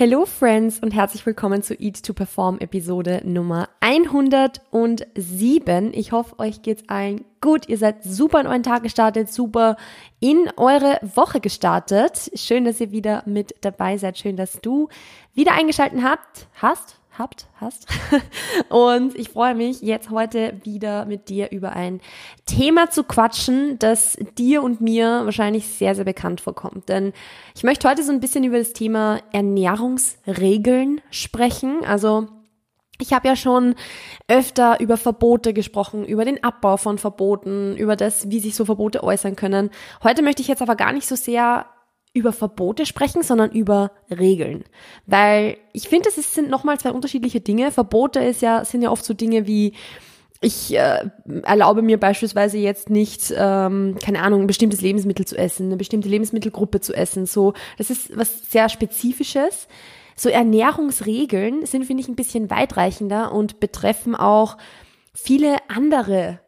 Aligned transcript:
Hello 0.00 0.24
Friends 0.24 0.78
und 0.78 0.94
herzlich 0.94 1.26
willkommen 1.26 1.62
zu 1.62 1.74
Eat 1.74 2.02
to 2.02 2.14
Perform 2.14 2.56
Episode 2.60 3.20
Nummer 3.22 3.68
107. 3.80 5.92
Ich 5.92 6.12
hoffe, 6.12 6.38
euch 6.38 6.62
geht's 6.62 6.88
allen 6.88 7.26
gut. 7.42 7.68
Ihr 7.68 7.76
seid 7.76 8.02
super 8.02 8.40
in 8.40 8.46
euren 8.46 8.62
Tag 8.62 8.82
gestartet, 8.82 9.30
super 9.30 9.76
in 10.18 10.50
eure 10.56 10.98
Woche 11.02 11.40
gestartet. 11.40 12.30
Schön, 12.34 12.64
dass 12.64 12.80
ihr 12.80 12.92
wieder 12.92 13.22
mit 13.26 13.54
dabei 13.60 13.98
seid. 13.98 14.16
Schön, 14.16 14.38
dass 14.38 14.62
du 14.62 14.88
wieder 15.34 15.52
eingeschalten 15.52 16.02
habt, 16.02 16.48
hast, 16.54 16.99
habt, 17.20 17.46
hast. 17.60 17.86
Und 18.68 19.16
ich 19.16 19.28
freue 19.28 19.54
mich 19.54 19.80
jetzt 19.82 20.10
heute 20.10 20.60
wieder 20.64 21.04
mit 21.04 21.28
dir 21.28 21.52
über 21.52 21.72
ein 21.74 22.00
Thema 22.46 22.90
zu 22.90 23.04
quatschen, 23.04 23.78
das 23.78 24.18
dir 24.36 24.62
und 24.64 24.80
mir 24.80 25.24
wahrscheinlich 25.24 25.68
sehr, 25.68 25.94
sehr 25.94 26.04
bekannt 26.04 26.40
vorkommt. 26.40 26.88
Denn 26.88 27.12
ich 27.54 27.62
möchte 27.62 27.88
heute 27.88 28.02
so 28.02 28.10
ein 28.10 28.20
bisschen 28.20 28.42
über 28.42 28.58
das 28.58 28.72
Thema 28.72 29.20
Ernährungsregeln 29.30 31.00
sprechen. 31.10 31.84
Also 31.84 32.26
ich 33.00 33.12
habe 33.12 33.28
ja 33.28 33.36
schon 33.36 33.74
öfter 34.28 34.80
über 34.80 34.96
Verbote 34.96 35.52
gesprochen, 35.52 36.04
über 36.04 36.24
den 36.24 36.42
Abbau 36.42 36.76
von 36.76 36.98
Verboten, 36.98 37.76
über 37.76 37.96
das, 37.96 38.30
wie 38.30 38.40
sich 38.40 38.54
so 38.54 38.64
Verbote 38.64 39.02
äußern 39.02 39.36
können. 39.36 39.70
Heute 40.02 40.22
möchte 40.22 40.42
ich 40.42 40.48
jetzt 40.48 40.62
aber 40.62 40.76
gar 40.76 40.92
nicht 40.92 41.06
so 41.06 41.16
sehr 41.16 41.66
über 42.12 42.32
Verbote 42.32 42.86
sprechen, 42.86 43.22
sondern 43.22 43.52
über 43.52 43.92
Regeln. 44.10 44.64
Weil 45.06 45.58
ich 45.72 45.88
finde, 45.88 46.08
es 46.08 46.34
sind 46.34 46.50
nochmal 46.50 46.78
zwei 46.78 46.90
unterschiedliche 46.90 47.40
Dinge. 47.40 47.70
Verbote 47.70 48.20
ist 48.20 48.42
ja, 48.42 48.64
sind 48.64 48.82
ja 48.82 48.90
oft 48.90 49.04
so 49.04 49.14
Dinge 49.14 49.46
wie, 49.46 49.74
ich 50.40 50.74
äh, 50.74 51.10
erlaube 51.42 51.82
mir 51.82 52.00
beispielsweise 52.00 52.58
jetzt 52.58 52.90
nicht, 52.90 53.32
ähm, 53.36 53.96
keine 54.02 54.22
Ahnung, 54.22 54.42
ein 54.42 54.46
bestimmtes 54.46 54.80
Lebensmittel 54.80 55.26
zu 55.26 55.36
essen, 55.36 55.66
eine 55.66 55.76
bestimmte 55.76 56.08
Lebensmittelgruppe 56.08 56.80
zu 56.80 56.94
essen. 56.94 57.26
So, 57.26 57.52
das 57.78 57.90
ist 57.90 58.16
was 58.16 58.50
sehr 58.50 58.68
Spezifisches. 58.68 59.68
So 60.16 60.28
Ernährungsregeln 60.28 61.66
sind, 61.66 61.84
finde 61.84 62.02
ich, 62.02 62.08
ein 62.08 62.16
bisschen 62.16 62.50
weitreichender 62.50 63.32
und 63.32 63.60
betreffen 63.60 64.14
auch 64.14 64.56
viele 65.14 65.56
andere 65.68 66.40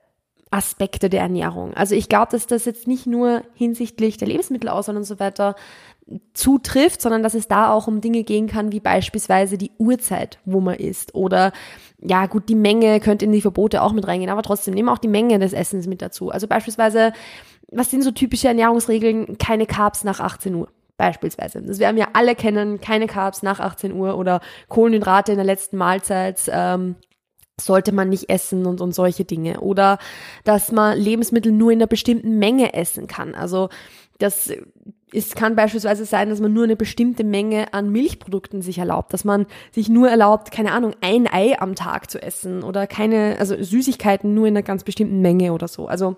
Aspekte 0.53 1.09
der 1.09 1.23
Ernährung. 1.23 1.75
Also 1.75 1.95
ich 1.95 2.09
glaube, 2.09 2.33
dass 2.33 2.47
das 2.47 2.65
jetzt 2.65 2.87
nicht 2.87 3.07
nur 3.07 3.43
hinsichtlich 3.55 4.19
der 4.19 4.29
Lebensmittelauswahl 4.29 4.97
und 4.97 5.05
so 5.05 5.19
weiter 5.19 5.57
zutrifft, 6.35 7.01
sondern 7.01 7.23
dass 7.23 7.35
es 7.35 7.49
da 7.49 7.73
auch 7.73 7.87
um 7.87 8.01
Dinge 8.01 8.25
gehen 8.25 8.47
kann, 8.47 8.73
wie 8.73 8.81
beispielsweise 8.81 9.57
die 9.57 9.71
Uhrzeit, 9.79 10.39
wo 10.45 10.61
man 10.61 10.75
isst. 10.75 11.15
Oder 11.15 11.53
ja, 12.01 12.27
gut, 12.27 12.49
die 12.49 12.55
Menge 12.55 13.01
könnte 13.01 13.25
in 13.25 13.33
die 13.33 13.41
Verbote 13.41 13.83
auch 13.83 13.93
mit 13.93 14.07
reingehen, 14.07 14.31
aber 14.31 14.43
trotzdem 14.43 14.75
nehmen 14.75 14.89
auch 14.89 14.99
die 14.99 15.09
Menge 15.09 15.39
des 15.39 15.53
Essens 15.53 15.87
mit 15.87 16.03
dazu. 16.03 16.31
Also 16.31 16.49
beispielsweise, 16.49 17.13
was 17.71 17.91
sind 17.91 18.03
so 18.03 18.11
typische 18.11 18.49
Ernährungsregeln? 18.49 19.39
Keine 19.39 19.67
Carbs 19.67 20.05
nach 20.05 20.21
18 20.21 20.55
Uhr. 20.55 20.69
Beispielsweise. 20.99 21.63
Das 21.63 21.79
werden 21.79 21.97
wir 21.97 22.15
alle 22.15 22.35
kennen, 22.35 22.81
keine 22.81 23.07
Carbs 23.07 23.43
nach 23.43 23.59
18 23.59 23.93
Uhr 23.93 24.17
oder 24.17 24.41
Kohlenhydrate 24.69 25.33
in 25.33 25.39
der 25.39 25.47
letzten 25.47 25.77
Mahlzeit 25.77 26.43
ähm, 26.49 26.97
sollte 27.61 27.93
man 27.93 28.09
nicht 28.09 28.31
essen 28.31 28.67
und, 28.67 28.81
und 28.81 28.95
solche 28.95 29.25
Dinge. 29.25 29.61
Oder 29.61 29.99
dass 30.45 30.73
man 30.73 30.99
Lebensmittel 30.99 31.53
nur 31.53 31.73
in 31.73 31.79
einer 31.79 31.87
bestimmten 31.87 32.39
Menge 32.39 32.75
essen 32.75 33.07
kann. 33.07 33.35
Also 33.35 33.69
das 34.19 34.51
es 35.15 35.35
kann 35.35 35.57
beispielsweise 35.57 36.05
sein, 36.05 36.31
dass 36.31 36.41
man 36.41 36.53
nur 36.53 36.65
eine 36.65 36.77
bestimmte 36.77 37.23
Menge 37.23 37.75
an 37.75 37.91
Milchprodukten 37.91 38.63
sich 38.63 38.79
erlaubt, 38.79 39.13
dass 39.13 39.25
man 39.25 39.47
sich 39.71 39.89
nur 39.89 40.09
erlaubt, 40.09 40.51
keine 40.51 40.73
Ahnung, 40.73 40.95
ein 41.01 41.29
Ei 41.31 41.61
am 41.61 41.75
Tag 41.75 42.11
zu 42.11 42.21
essen 42.23 42.63
oder 42.63 42.87
keine, 42.87 43.37
also 43.39 43.55
Süßigkeiten 43.63 44.33
nur 44.35 44.47
in 44.47 44.57
einer 44.57 44.65
ganz 44.65 44.85
bestimmten 44.85 45.21
Menge 45.21 45.53
oder 45.53 45.69
so. 45.69 45.87
Also 45.87 46.17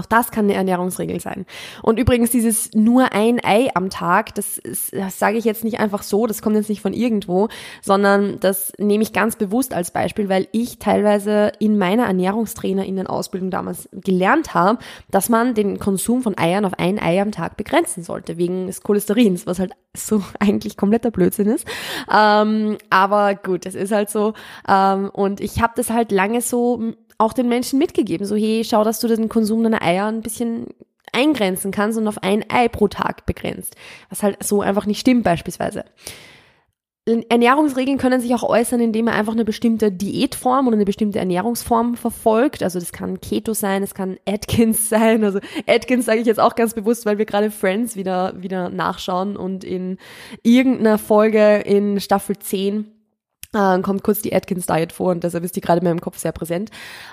auch 0.00 0.06
das 0.06 0.30
kann 0.30 0.46
eine 0.46 0.54
Ernährungsregel 0.54 1.20
sein. 1.20 1.46
Und 1.82 1.98
übrigens 1.98 2.30
dieses 2.30 2.72
nur 2.74 3.12
ein 3.12 3.40
Ei 3.44 3.70
am 3.74 3.90
Tag, 3.90 4.34
das, 4.34 4.58
ist, 4.58 4.92
das 4.92 5.18
sage 5.18 5.38
ich 5.38 5.44
jetzt 5.44 5.64
nicht 5.64 5.80
einfach 5.80 6.02
so, 6.02 6.26
das 6.26 6.42
kommt 6.42 6.56
jetzt 6.56 6.68
nicht 6.68 6.82
von 6.82 6.92
irgendwo, 6.92 7.48
sondern 7.82 8.40
das 8.40 8.72
nehme 8.78 9.02
ich 9.02 9.12
ganz 9.12 9.36
bewusst 9.36 9.74
als 9.74 9.90
Beispiel, 9.90 10.28
weil 10.28 10.48
ich 10.52 10.78
teilweise 10.78 11.52
in 11.58 11.78
meiner 11.78 12.06
Ernährungstrainerinnen-Ausbildung 12.06 13.50
damals 13.50 13.88
gelernt 13.92 14.54
habe, 14.54 14.78
dass 15.10 15.28
man 15.28 15.54
den 15.54 15.78
Konsum 15.78 16.22
von 16.22 16.36
Eiern 16.38 16.64
auf 16.64 16.74
ein 16.78 16.98
Ei 16.98 17.20
am 17.20 17.32
Tag 17.32 17.56
begrenzen 17.56 18.02
sollte, 18.02 18.36
wegen 18.36 18.66
des 18.66 18.82
Cholesterins, 18.82 19.46
was 19.46 19.58
halt 19.58 19.72
so 19.96 20.22
eigentlich 20.38 20.76
kompletter 20.76 21.10
Blödsinn 21.10 21.48
ist. 21.48 21.66
Ähm, 22.12 22.78
aber 22.90 23.34
gut, 23.34 23.66
es 23.66 23.74
ist 23.74 23.92
halt 23.92 24.10
so. 24.10 24.34
Ähm, 24.68 25.10
und 25.10 25.40
ich 25.40 25.60
habe 25.60 25.74
das 25.76 25.90
halt 25.90 26.12
lange 26.12 26.40
so 26.40 26.94
auch 27.22 27.32
den 27.32 27.48
Menschen 27.48 27.78
mitgegeben. 27.78 28.26
So, 28.26 28.36
hey, 28.36 28.64
schau, 28.64 28.84
dass 28.84 29.00
du 29.00 29.08
den 29.08 29.28
Konsum 29.28 29.62
deiner 29.62 29.82
Eier 29.82 30.06
ein 30.06 30.22
bisschen 30.22 30.66
eingrenzen 31.12 31.70
kannst 31.70 31.98
und 31.98 32.08
auf 32.08 32.22
ein 32.22 32.44
Ei 32.50 32.68
pro 32.68 32.88
Tag 32.88 33.26
begrenzt. 33.26 33.76
Was 34.08 34.22
halt 34.22 34.42
so 34.42 34.62
einfach 34.62 34.86
nicht 34.86 35.00
stimmt 35.00 35.24
beispielsweise. 35.24 35.84
Ernährungsregeln 37.04 37.98
können 37.98 38.20
sich 38.20 38.32
auch 38.32 38.44
äußern, 38.44 38.80
indem 38.80 39.06
man 39.06 39.14
einfach 39.14 39.32
eine 39.32 39.44
bestimmte 39.44 39.90
Diätform 39.90 40.68
oder 40.68 40.76
eine 40.76 40.84
bestimmte 40.84 41.18
Ernährungsform 41.18 41.96
verfolgt. 41.96 42.62
Also 42.62 42.78
das 42.78 42.92
kann 42.92 43.20
Keto 43.20 43.54
sein, 43.54 43.82
es 43.82 43.94
kann 43.94 44.18
Atkins 44.24 44.88
sein. 44.88 45.24
Also 45.24 45.40
Atkins 45.66 46.06
sage 46.06 46.20
ich 46.20 46.26
jetzt 46.26 46.38
auch 46.38 46.54
ganz 46.54 46.74
bewusst, 46.74 47.04
weil 47.04 47.18
wir 47.18 47.24
gerade 47.24 47.50
Friends 47.50 47.96
wieder, 47.96 48.40
wieder 48.40 48.68
nachschauen 48.68 49.36
und 49.36 49.64
in 49.64 49.98
irgendeiner 50.44 50.96
Folge 50.96 51.56
in 51.58 51.98
Staffel 51.98 52.38
10 52.38 52.86
äh, 53.54 53.80
kommt 53.80 54.02
kurz 54.02 54.22
die 54.22 54.34
Atkins 54.34 54.66
Diet 54.66 54.92
vor 54.92 55.10
und 55.10 55.24
deshalb 55.24 55.44
ist 55.44 55.56
die 55.56 55.60
gerade 55.60 55.80
in 55.80 55.84
meinem 55.84 56.00
Kopf 56.00 56.18
sehr 56.18 56.32
präsent. 56.32 56.70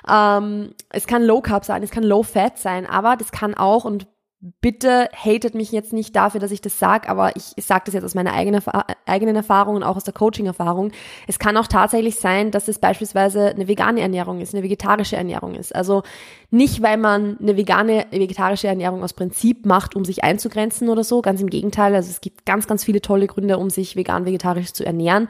Ähm, 0.09 0.73
es 0.89 1.07
kann 1.07 1.23
Low 1.23 1.41
Carb 1.41 1.65
sein, 1.65 1.83
es 1.83 1.91
kann 1.91 2.03
Low 2.03 2.23
Fat 2.23 2.57
sein, 2.57 2.85
aber 2.85 3.15
das 3.15 3.31
kann 3.31 3.53
auch 3.53 3.85
und 3.85 4.07
bitte 4.41 5.09
hatet 5.13 5.53
mich 5.53 5.71
jetzt 5.73 5.91
nicht 5.91 6.15
dafür, 6.15 6.39
dass 6.39 6.51
ich 6.51 6.61
das 6.61 6.79
sage, 6.79 7.09
aber 7.09 7.35
ich, 7.35 7.51
ich 7.57 7.65
sage 7.65 7.83
das 7.85 7.93
jetzt 7.93 8.05
aus 8.05 8.15
meiner 8.15 8.33
eigenen, 8.33 8.61
eigenen 9.05 9.35
Erfahrung 9.35 9.75
und 9.75 9.83
auch 9.83 9.97
aus 9.97 10.05
der 10.05 10.13
Coaching-Erfahrung. 10.13 10.91
Es 11.27 11.39
kann 11.39 11.57
auch 11.57 11.67
tatsächlich 11.67 12.15
sein, 12.15 12.49
dass 12.49 12.69
es 12.69 12.79
beispielsweise 12.79 13.49
eine 13.49 13.67
vegane 13.67 13.99
Ernährung 13.99 14.39
ist, 14.39 14.53
eine 14.53 14.63
vegetarische 14.63 15.17
Ernährung 15.17 15.55
ist. 15.55 15.75
Also 15.75 16.03
nicht, 16.51 16.81
weil 16.81 16.95
man 16.95 17.37
eine 17.41 17.57
vegane, 17.57 18.05
vegetarische 18.11 18.69
Ernährung 18.69 19.03
aus 19.03 19.11
Prinzip 19.11 19.65
macht, 19.65 19.93
um 19.95 20.05
sich 20.05 20.23
einzugrenzen 20.23 20.87
oder 20.87 21.03
so. 21.03 21.21
Ganz 21.21 21.41
im 21.41 21.49
Gegenteil. 21.49 21.93
Also 21.93 22.09
es 22.09 22.21
gibt 22.21 22.45
ganz, 22.45 22.65
ganz 22.65 22.85
viele 22.85 23.01
tolle 23.01 23.27
Gründe, 23.27 23.57
um 23.57 23.69
sich 23.69 23.97
vegan-vegetarisch 23.97 24.71
zu 24.71 24.85
ernähren. 24.85 25.27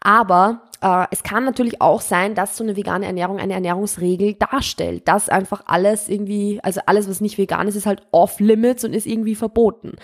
Aber 0.00 0.62
äh, 0.80 1.06
es 1.10 1.22
kann 1.22 1.44
natürlich 1.44 1.80
auch 1.80 2.00
sein, 2.00 2.34
dass 2.34 2.56
so 2.56 2.64
eine 2.64 2.76
vegane 2.76 3.06
Ernährung 3.06 3.38
eine 3.38 3.54
Ernährungsregel 3.54 4.34
darstellt, 4.34 5.06
dass 5.08 5.28
einfach 5.28 5.62
alles 5.66 6.08
irgendwie, 6.08 6.60
also 6.62 6.80
alles, 6.86 7.08
was 7.08 7.20
nicht 7.20 7.38
vegan 7.38 7.68
ist, 7.68 7.76
ist 7.76 7.86
halt 7.86 8.02
off-limits 8.12 8.84
und 8.84 8.94
ist 8.94 9.06
irgendwie 9.06 9.34
verboten. 9.34 9.96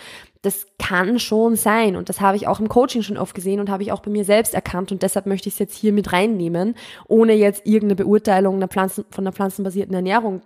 Das 0.43 0.67
kann 0.79 1.19
schon 1.19 1.57
sein 1.57 1.97
und 1.97 2.09
das 2.09 2.21
habe 2.21 2.37
ich 2.37 2.49
auch 2.49 2.61
im 2.61 2.69
Coaching 2.69 3.03
schon 3.03 3.19
oft 3.19 3.35
gesehen 3.35 3.61
und 3.61 3.69
habe 3.69 3.83
ich 3.83 3.93
auch 3.93 4.01
bei 4.01 4.11
mir 4.11 4.25
selbst 4.25 4.55
erkannt 4.55 4.91
und 4.91 5.03
deshalb 5.03 5.27
möchte 5.27 5.49
ich 5.49 5.55
es 5.55 5.59
jetzt 5.59 5.77
hier 5.77 5.93
mit 5.93 6.13
reinnehmen, 6.13 6.75
ohne 7.09 7.35
jetzt 7.35 7.67
irgendeine 7.67 7.97
Beurteilung 7.97 8.57
einer 8.57 8.69
Pflanzen, 8.69 9.05
von 9.11 9.25
einer 9.25 9.33
pflanzenbasierten 9.33 9.95
Ernährung 9.95 10.41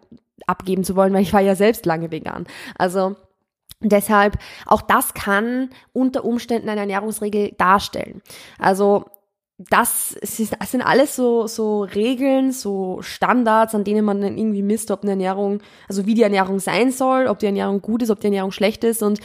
abgeben 0.46 0.82
zu 0.82 0.96
wollen, 0.96 1.12
weil 1.12 1.22
ich 1.22 1.32
war 1.32 1.40
ja 1.40 1.54
selbst 1.54 1.86
lange 1.86 2.10
vegan. 2.10 2.46
Also 2.76 3.16
Deshalb, 3.80 4.38
auch 4.64 4.80
das 4.80 5.12
kann 5.12 5.68
unter 5.92 6.24
Umständen 6.24 6.70
eine 6.70 6.80
Ernährungsregel 6.80 7.52
darstellen. 7.58 8.22
Also 8.58 9.04
das, 9.58 10.12
ist, 10.12 10.56
das 10.58 10.70
sind 10.72 10.82
alles 10.82 11.14
so, 11.14 11.46
so 11.46 11.82
Regeln, 11.82 12.50
so 12.50 13.00
Standards, 13.02 13.74
an 13.74 13.84
denen 13.84 14.04
man 14.04 14.20
dann 14.20 14.36
irgendwie 14.36 14.62
misst, 14.62 14.90
ob 14.90 15.02
eine 15.02 15.12
Ernährung, 15.12 15.62
also 15.88 16.06
wie 16.06 16.14
die 16.14 16.22
Ernährung 16.22 16.58
sein 16.58 16.90
soll, 16.90 17.28
ob 17.28 17.38
die 17.38 17.46
Ernährung 17.46 17.80
gut 17.80 18.02
ist, 18.02 18.10
ob 18.10 18.20
die 18.20 18.26
Ernährung 18.26 18.50
schlecht 18.50 18.82
ist. 18.82 19.02
Und 19.02 19.20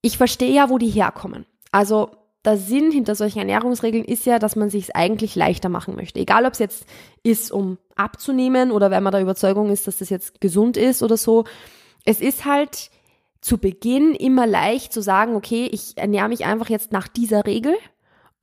ich 0.00 0.16
verstehe 0.16 0.52
ja, 0.52 0.70
wo 0.70 0.78
die 0.78 0.90
herkommen. 0.90 1.44
Also 1.72 2.10
der 2.44 2.56
Sinn 2.56 2.90
hinter 2.90 3.14
solchen 3.14 3.40
Ernährungsregeln 3.40 4.04
ist 4.04 4.26
ja, 4.26 4.38
dass 4.38 4.56
man 4.56 4.70
sich 4.70 4.84
es 4.84 4.94
eigentlich 4.94 5.34
leichter 5.34 5.68
machen 5.68 5.96
möchte. 5.96 6.20
Egal, 6.20 6.46
ob 6.46 6.52
es 6.52 6.58
jetzt 6.58 6.86
ist, 7.22 7.50
um 7.50 7.78
abzunehmen 7.96 8.70
oder 8.70 8.90
wenn 8.90 9.02
man 9.02 9.12
der 9.12 9.22
Überzeugung 9.22 9.70
ist, 9.70 9.86
dass 9.86 9.98
das 9.98 10.10
jetzt 10.10 10.40
gesund 10.40 10.76
ist 10.76 11.02
oder 11.02 11.16
so. 11.16 11.44
Es 12.04 12.20
ist 12.20 12.44
halt 12.44 12.90
zu 13.40 13.58
Beginn 13.58 14.14
immer 14.14 14.46
leicht 14.46 14.92
zu 14.92 15.02
sagen, 15.02 15.34
okay, 15.34 15.68
ich 15.70 15.96
ernähre 15.96 16.28
mich 16.28 16.44
einfach 16.44 16.68
jetzt 16.68 16.92
nach 16.92 17.08
dieser 17.08 17.44
Regel 17.44 17.74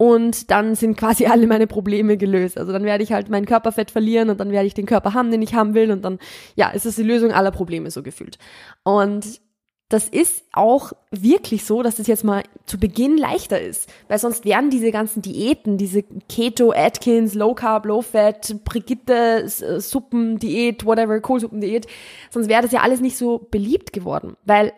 und 0.01 0.49
dann 0.49 0.75
sind 0.75 0.95
quasi 0.95 1.25
alle 1.25 1.45
meine 1.45 1.67
Probleme 1.67 2.15
gelöst. 2.15 2.57
Also 2.57 2.71
dann 2.71 2.85
werde 2.85 3.03
ich 3.03 3.11
halt 3.11 3.29
mein 3.29 3.45
Körperfett 3.45 3.91
verlieren 3.91 4.29
und 4.29 4.39
dann 4.39 4.53
werde 4.53 4.65
ich 4.65 4.73
den 4.73 4.85
Körper 4.85 5.13
haben, 5.13 5.29
den 5.29 5.41
ich 5.41 5.53
haben 5.53 5.73
will 5.73 5.91
und 5.91 6.05
dann, 6.05 6.19
ja, 6.55 6.69
ist 6.69 6.85
das 6.85 6.95
die 6.95 7.03
Lösung 7.03 7.33
aller 7.33 7.51
Probleme 7.51 7.91
so 7.91 8.01
gefühlt. 8.01 8.37
Und 8.83 9.41
das 9.89 10.07
ist 10.07 10.43
auch 10.53 10.93
wirklich 11.11 11.65
so, 11.65 11.83
dass 11.83 11.99
es 11.99 12.07
jetzt 12.07 12.23
mal 12.23 12.43
zu 12.65 12.79
Beginn 12.79 13.17
leichter 13.17 13.59
ist, 13.59 13.89
weil 14.07 14.19
sonst 14.19 14.45
wären 14.45 14.69
diese 14.69 14.91
ganzen 14.91 15.21
Diäten, 15.21 15.77
diese 15.77 16.03
Keto, 16.03 16.71
Atkins, 16.71 17.33
Low 17.33 17.53
Carb, 17.53 17.85
Low 17.85 18.01
Fat, 18.01 18.55
Brigitte, 18.63 19.43
äh, 19.43 19.79
Suppen, 19.81 20.39
Diät, 20.39 20.85
whatever, 20.85 21.19
Kohlsuppendiät, 21.19 21.87
sonst 22.29 22.47
wäre 22.47 22.61
das 22.61 22.71
ja 22.71 22.81
alles 22.81 23.01
nicht 23.01 23.17
so 23.17 23.47
beliebt 23.51 23.91
geworden, 23.91 24.37
weil 24.45 24.71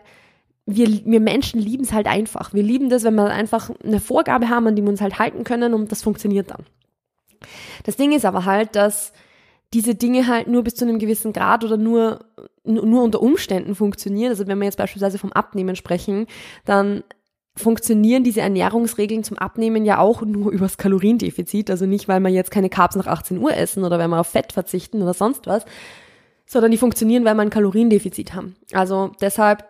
wir, 0.75 1.06
wir 1.06 1.19
Menschen 1.19 1.59
lieben 1.59 1.83
es 1.83 1.94
halt 1.94 2.07
einfach. 2.07 2.53
Wir 2.53 2.63
lieben 2.63 2.89
das, 2.89 3.03
wenn 3.03 3.15
wir 3.15 3.29
einfach 3.31 3.69
eine 3.83 4.00
Vorgabe 4.00 4.50
haben, 4.50 4.68
an 4.68 4.75
die 4.75 4.81
wir 4.81 4.89
uns 4.89 5.01
halt 5.01 5.19
halten 5.19 5.44
können 5.44 5.73
und 5.73 5.91
das 5.91 6.03
funktioniert 6.03 6.51
dann. 6.51 6.65
Das 7.83 7.97
Ding 7.97 8.12
ist 8.12 8.25
aber 8.25 8.45
halt, 8.45 8.75
dass 8.75 9.13
diese 9.73 9.95
Dinge 9.95 10.27
halt 10.27 10.47
nur 10.47 10.63
bis 10.63 10.75
zu 10.75 10.85
einem 10.85 11.00
gewissen 11.00 11.33
Grad 11.33 11.63
oder 11.63 11.77
nur, 11.77 12.25
nur 12.63 13.03
unter 13.03 13.21
Umständen 13.21 13.73
funktionieren. 13.73 14.29
Also 14.29 14.47
wenn 14.47 14.59
wir 14.59 14.65
jetzt 14.65 14.77
beispielsweise 14.77 15.18
vom 15.18 15.31
Abnehmen 15.31 15.75
sprechen, 15.75 16.27
dann 16.65 17.03
funktionieren 17.56 18.23
diese 18.23 18.41
Ernährungsregeln 18.41 19.23
zum 19.23 19.38
Abnehmen 19.38 19.85
ja 19.85 20.00
auch 20.00 20.21
nur 20.21 20.51
übers 20.51 20.77
Kaloriendefizit. 20.77 21.69
Also 21.69 21.85
nicht, 21.85 22.07
weil 22.07 22.19
wir 22.19 22.29
jetzt 22.29 22.51
keine 22.51 22.69
Carbs 22.69 22.95
nach 22.95 23.07
18 23.07 23.38
Uhr 23.38 23.56
essen 23.56 23.83
oder 23.83 23.97
weil 24.00 24.07
wir 24.07 24.19
auf 24.19 24.27
Fett 24.27 24.53
verzichten 24.53 25.01
oder 25.01 25.13
sonst 25.13 25.47
was, 25.47 25.65
sondern 26.46 26.72
die 26.72 26.78
funktionieren, 26.78 27.26
weil 27.26 27.36
wir 27.36 27.42
ein 27.42 27.50
Kaloriendefizit 27.50 28.34
haben. 28.34 28.56
Also 28.74 29.12
deshalb, 29.22 29.66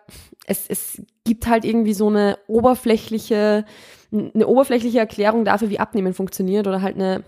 es, 0.45 0.67
es 0.67 1.01
gibt 1.23 1.47
halt 1.47 1.65
irgendwie 1.65 1.93
so 1.93 2.07
eine 2.07 2.37
oberflächliche, 2.47 3.65
eine 4.11 4.47
oberflächliche 4.47 4.99
Erklärung 4.99 5.45
dafür, 5.45 5.69
wie 5.69 5.79
Abnehmen 5.79 6.13
funktioniert 6.13 6.67
oder 6.67 6.81
halt 6.81 6.95
eine 6.95 7.23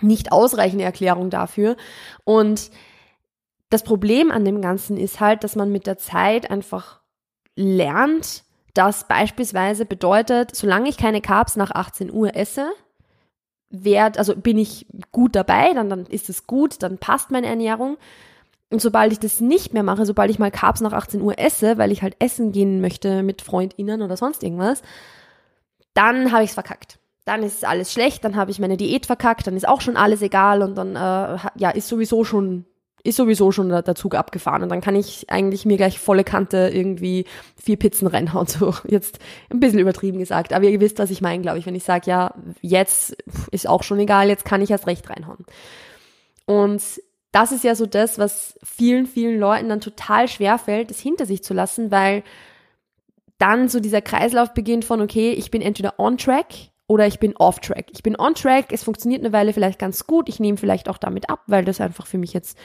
nicht 0.00 0.32
ausreichende 0.32 0.84
Erklärung 0.84 1.30
dafür. 1.30 1.76
Und 2.24 2.70
das 3.70 3.82
Problem 3.82 4.30
an 4.30 4.44
dem 4.44 4.60
Ganzen 4.60 4.96
ist 4.96 5.20
halt, 5.20 5.42
dass 5.42 5.56
man 5.56 5.72
mit 5.72 5.86
der 5.86 5.98
Zeit 5.98 6.50
einfach 6.50 7.00
lernt, 7.56 8.44
das 8.74 9.08
beispielsweise 9.08 9.86
bedeutet, 9.86 10.54
solange 10.54 10.90
ich 10.90 10.98
keine 10.98 11.22
Carbs 11.22 11.56
nach 11.56 11.70
18 11.70 12.12
Uhr 12.12 12.36
esse, 12.36 12.70
werd, 13.70 14.18
also 14.18 14.36
bin 14.36 14.58
ich 14.58 14.86
gut 15.12 15.34
dabei, 15.34 15.72
dann, 15.72 15.88
dann 15.88 16.06
ist 16.06 16.28
es 16.28 16.46
gut, 16.46 16.82
dann 16.82 16.98
passt 16.98 17.30
meine 17.30 17.46
Ernährung. 17.46 17.96
Und 18.70 18.80
sobald 18.80 19.12
ich 19.12 19.20
das 19.20 19.40
nicht 19.40 19.74
mehr 19.74 19.84
mache, 19.84 20.04
sobald 20.06 20.30
ich 20.30 20.38
mal 20.38 20.50
Carbs 20.50 20.80
nach 20.80 20.92
18 20.92 21.20
Uhr 21.20 21.38
esse, 21.38 21.78
weil 21.78 21.92
ich 21.92 22.02
halt 22.02 22.16
essen 22.18 22.50
gehen 22.50 22.80
möchte 22.80 23.22
mit 23.22 23.42
FreundInnen 23.42 24.02
oder 24.02 24.16
sonst 24.16 24.42
irgendwas, 24.42 24.82
dann 25.94 26.32
habe 26.32 26.42
ich 26.42 26.50
es 26.50 26.54
verkackt. 26.54 26.98
Dann 27.24 27.42
ist 27.42 27.64
alles 27.64 27.92
schlecht, 27.92 28.24
dann 28.24 28.36
habe 28.36 28.50
ich 28.50 28.58
meine 28.58 28.76
Diät 28.76 29.06
verkackt, 29.06 29.46
dann 29.46 29.56
ist 29.56 29.68
auch 29.68 29.80
schon 29.80 29.96
alles 29.96 30.22
egal 30.22 30.62
und 30.62 30.76
dann 30.76 30.96
äh, 30.96 31.38
ja, 31.56 31.70
ist 31.70 31.88
sowieso 31.88 32.24
schon 32.24 32.66
ist 33.06 33.16
sowieso 33.16 33.52
schon 33.52 33.68
der, 33.68 33.82
der, 33.82 33.94
Zug 33.94 34.16
abgefahren 34.16 34.64
und 34.64 34.68
dann 34.68 34.80
kann 34.80 34.96
ich 34.96 35.30
eigentlich 35.30 35.64
mir 35.64 35.76
gleich 35.76 36.00
volle 36.00 36.24
Kante 36.24 36.70
irgendwie 36.72 37.24
vier 37.56 37.76
Pizzen 37.76 38.08
reinhauen. 38.08 38.46
So 38.56 38.74
jetzt 38.88 39.20
ein 39.48 39.60
bisschen 39.60 39.78
übertrieben 39.78 40.18
gesagt, 40.18 40.52
aber 40.52 40.64
ihr 40.64 40.80
wisst, 40.80 40.98
was 40.98 41.10
ich 41.10 41.20
meine, 41.20 41.42
glaube 41.42 41.58
ich, 41.58 41.66
wenn 41.66 41.74
ich 41.74 41.84
sage, 41.84 42.10
ja, 42.10 42.34
jetzt 42.62 43.16
ist 43.52 43.68
auch 43.68 43.84
schon 43.84 44.00
egal, 44.00 44.28
jetzt 44.28 44.44
kann 44.44 44.60
ich 44.60 44.70
erst 44.70 44.88
recht 44.88 45.08
reinhauen. 45.08 45.44
Und 46.46 46.82
das 47.32 47.52
ist 47.52 47.64
ja 47.64 47.74
so 47.74 47.86
das, 47.86 48.18
was 48.18 48.58
vielen, 48.62 49.06
vielen 49.06 49.38
Leuten 49.38 49.68
dann 49.68 49.80
total 49.80 50.28
schwer 50.28 50.58
fällt, 50.58 50.90
das 50.90 51.00
hinter 51.00 51.26
sich 51.26 51.42
zu 51.42 51.54
lassen, 51.54 51.90
weil 51.90 52.22
dann 53.38 53.68
so 53.68 53.80
dieser 53.80 54.00
Kreislauf 54.00 54.54
beginnt 54.54 54.84
von, 54.84 55.00
okay, 55.00 55.32
ich 55.32 55.50
bin 55.50 55.60
entweder 55.60 55.98
on 55.98 56.16
track 56.16 56.70
oder 56.86 57.06
ich 57.06 57.18
bin 57.18 57.36
off 57.36 57.60
track. 57.60 57.86
Ich 57.92 58.02
bin 58.02 58.18
on 58.18 58.34
track, 58.34 58.66
es 58.70 58.84
funktioniert 58.84 59.22
eine 59.22 59.32
Weile 59.32 59.52
vielleicht 59.52 59.78
ganz 59.78 60.06
gut, 60.06 60.28
ich 60.28 60.40
nehme 60.40 60.56
vielleicht 60.56 60.88
auch 60.88 60.98
damit 60.98 61.28
ab, 61.28 61.42
weil 61.46 61.64
das 61.64 61.80
einfach 61.80 62.06
für 62.06 62.18
mich 62.18 62.32
jetzt, 62.32 62.56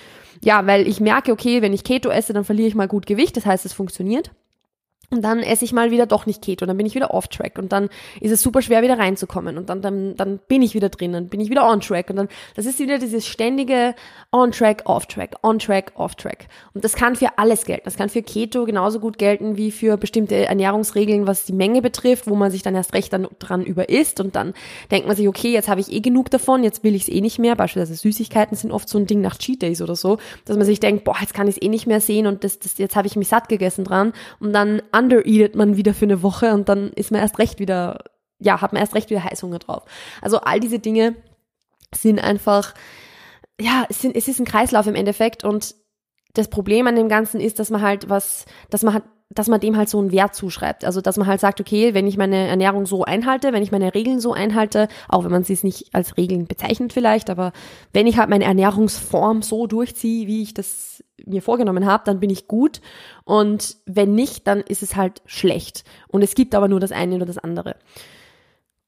ja, 0.44 0.66
weil 0.68 0.88
ich 0.88 1.00
merke, 1.00 1.31
okay, 1.31 1.62
wenn 1.62 1.74
ich 1.74 1.84
Keto 1.84 2.10
esse, 2.10 2.34
dann 2.34 2.46
verliere 2.46 2.68
ich 2.68 2.75
mal 2.75 2.88
gut 2.88 3.06
Gewicht, 3.06 3.36
das 3.36 3.46
heißt, 3.46 3.66
es 3.66 3.74
funktioniert. 3.74 4.31
Und 5.13 5.24
dann 5.24 5.40
esse 5.40 5.66
ich 5.66 5.74
mal 5.74 5.92
wieder 5.92 6.06
doch 6.06 6.25
nicht 6.25 6.42
Keto, 6.42 6.66
dann 6.66 6.78
bin 6.78 6.86
ich 6.86 6.96
wieder 6.96 7.13
off-track 7.13 7.58
und 7.58 7.74
dann 7.74 7.90
ist 8.22 8.31
es 8.31 8.42
super 8.42 8.62
schwer 8.62 8.81
wieder 8.81 8.98
reinzukommen 8.98 9.58
und 9.58 9.69
dann, 9.69 9.81
dann, 9.81 10.16
dann 10.16 10.40
bin 10.48 10.62
ich 10.62 10.74
wieder 10.74 10.88
drin, 10.88 11.12
dann 11.12 11.28
bin 11.28 11.42
ich 11.42 11.50
wieder 11.50 11.69
on-track 11.69 12.10
und 12.10 12.16
dann, 12.16 12.30
das 12.56 12.66
ist 12.66 12.80
wieder 12.80 12.98
dieses 12.98 13.28
ständige 13.28 13.94
on-track, 14.31 14.84
off-track, 14.86 15.36
on-track, 15.44 15.92
off-track. 15.96 16.48
Und 16.74 16.86
das 16.86 16.94
kann 16.94 17.18
für 17.18 17.38
alles 17.38 17.66
gelten. 17.66 17.84
Das 17.84 17.98
kann 17.98 18.08
für 18.08 18.22
Keto 18.22 18.63
genauso 18.63 19.02
gut 19.02 19.18
gelten 19.18 19.58
wie 19.58 19.72
für 19.72 19.98
bestimmte 19.98 20.46
Ernährungsregeln, 20.46 21.28
was 21.28 21.44
die 21.44 21.52
Menge 21.52 21.81
betrifft, 21.81 22.28
wo 22.28 22.36
man 22.36 22.50
sich 22.50 22.63
dann 22.63 22.75
erst 22.75 22.94
recht 22.94 23.12
dann 23.12 23.28
dran 23.40 23.66
überisst 23.66 24.22
und 24.22 24.38
dann 24.38 24.54
denkt 24.92 25.08
man 25.08 25.18
sich, 25.18 25.28
okay, 25.28 25.52
jetzt 25.52 25.68
habe 25.68 25.81
ich 25.81 25.92
eh 25.92 26.00
genug 26.00 26.30
davon, 26.30 26.63
jetzt 26.63 26.86
will 26.86 26.96
ich 26.96 27.04
es 27.04 27.10
eh 27.10 27.19
nicht 27.19 27.38
mehr. 27.38 27.58
Beispielsweise 27.58 28.00
Süßigkeiten 28.00 28.56
sind 28.56 28.72
oft 28.72 28.88
so 28.88 28.98
ein 28.98 29.08
Ding 29.08 29.19
nach 29.19 29.38
Cheat 29.38 29.62
Days 29.62 29.81
oder 29.81 29.98
so, 29.98 30.19
dass 30.46 30.56
man 30.56 30.66
sich 30.66 30.80
denkt, 30.80 31.04
boah, 31.04 31.18
jetzt 31.19 31.34
kann 31.34 31.50
ich 31.50 31.58
es 31.58 31.62
eh 31.62 31.68
nicht 31.68 31.86
mehr 31.86 32.00
sehen 32.00 32.28
und 32.28 32.46
das, 32.46 32.60
das, 32.60 32.78
jetzt 32.78 32.96
habe 32.96 33.08
ich 33.08 33.18
mich 33.18 33.28
satt 33.28 33.50
gegessen 33.50 33.84
dran 33.84 34.13
und 34.40 34.54
dann 34.54 34.81
undereatet 35.01 35.56
man 35.56 35.77
wieder 35.77 35.94
für 35.94 36.06
eine 36.06 36.21
Woche 36.21 36.53
und 36.53 36.69
dann 36.69 36.92
ist 36.94 37.12
man 37.12 37.21
erst 37.21 37.39
recht 37.39 37.59
wieder, 37.59 38.03
ja, 38.39 38.62
hat 38.62 38.74
man 38.74 38.81
erst 38.81 38.95
recht 38.95 39.09
wieder 39.09 39.24
Heißhunger 39.24 39.59
drauf. 39.59 39.83
Also 40.21 40.39
all 40.39 40.59
diese 40.59 40.80
Dinge 40.80 41.15
sind 41.94 42.19
einfach, 42.19 42.74
ja, 43.59 43.86
es, 43.89 44.01
sind, 44.01 44.15
es 44.15 44.27
ist 44.27 44.39
ein 44.39 44.45
Kreislauf 44.45 44.88
im 44.88 44.95
Endeffekt 44.95 45.44
und 45.44 45.75
das 46.33 46.50
Problem 46.50 46.88
an 46.88 46.95
dem 46.95 47.09
Ganzen 47.09 47.42
ist, 47.42 47.59
dass 47.59 47.69
man 47.69 47.81
halt 47.81 48.09
was, 48.09 48.45
dass 48.69 48.83
man 48.83 48.94
halt, 48.94 49.03
dass 49.33 49.48
man 49.48 49.60
dem 49.60 49.78
halt 49.78 49.89
so 49.89 50.00
einen 50.00 50.12
Wert 50.12 50.36
zuschreibt. 50.36 50.86
Also, 50.86 51.01
dass 51.01 51.18
man 51.18 51.28
halt 51.28 51.39
sagt, 51.39 51.60
okay, 51.62 51.94
wenn 51.94 52.07
ich 52.07 52.18
meine 52.18 52.48
Ernährung 52.48 52.86
so 52.86 53.04
einhalte, 53.04 53.54
wenn 53.54 53.63
ich 53.63 53.72
meine 53.72 53.94
Regeln 53.94 54.19
so 54.19 54.33
einhalte, 54.33 54.88
auch 55.07 55.24
wenn 55.24 55.31
man 55.31 55.44
sie 55.44 55.54
es 55.54 55.63
nicht 55.63 55.94
als 55.94 56.18
Regeln 56.18 56.48
bezeichnet 56.48 56.94
vielleicht, 56.94 57.30
aber 57.30 57.54
wenn 57.94 58.07
ich 58.07 58.18
halt 58.18 58.30
meine 58.30 58.45
Ernährungsform 58.45 59.42
so 59.42 59.68
durchziehe, 59.68 60.28
wie 60.28 60.42
ich 60.42 60.54
das 60.54 61.04
mir 61.25 61.42
vorgenommen 61.42 61.86
habe, 61.86 62.04
dann 62.06 62.19
bin 62.19 62.30
ich 62.30 62.48
gut. 62.48 62.81
Und 63.24 63.78
wenn 63.86 64.16
nicht, 64.16 64.48
dann 64.48 64.62
ist 64.62 64.83
es 64.83 64.95
halt 64.95 65.22
schlecht. 65.25 65.84
Und 66.07 66.24
es 66.24 66.36
gibt 66.36 66.56
aber 66.56 66.68
nur 66.68 66.80
das 66.80 66.92
eine 66.92 67.16
oder 67.16 67.25
das 67.25 67.38
andere. 67.38 67.75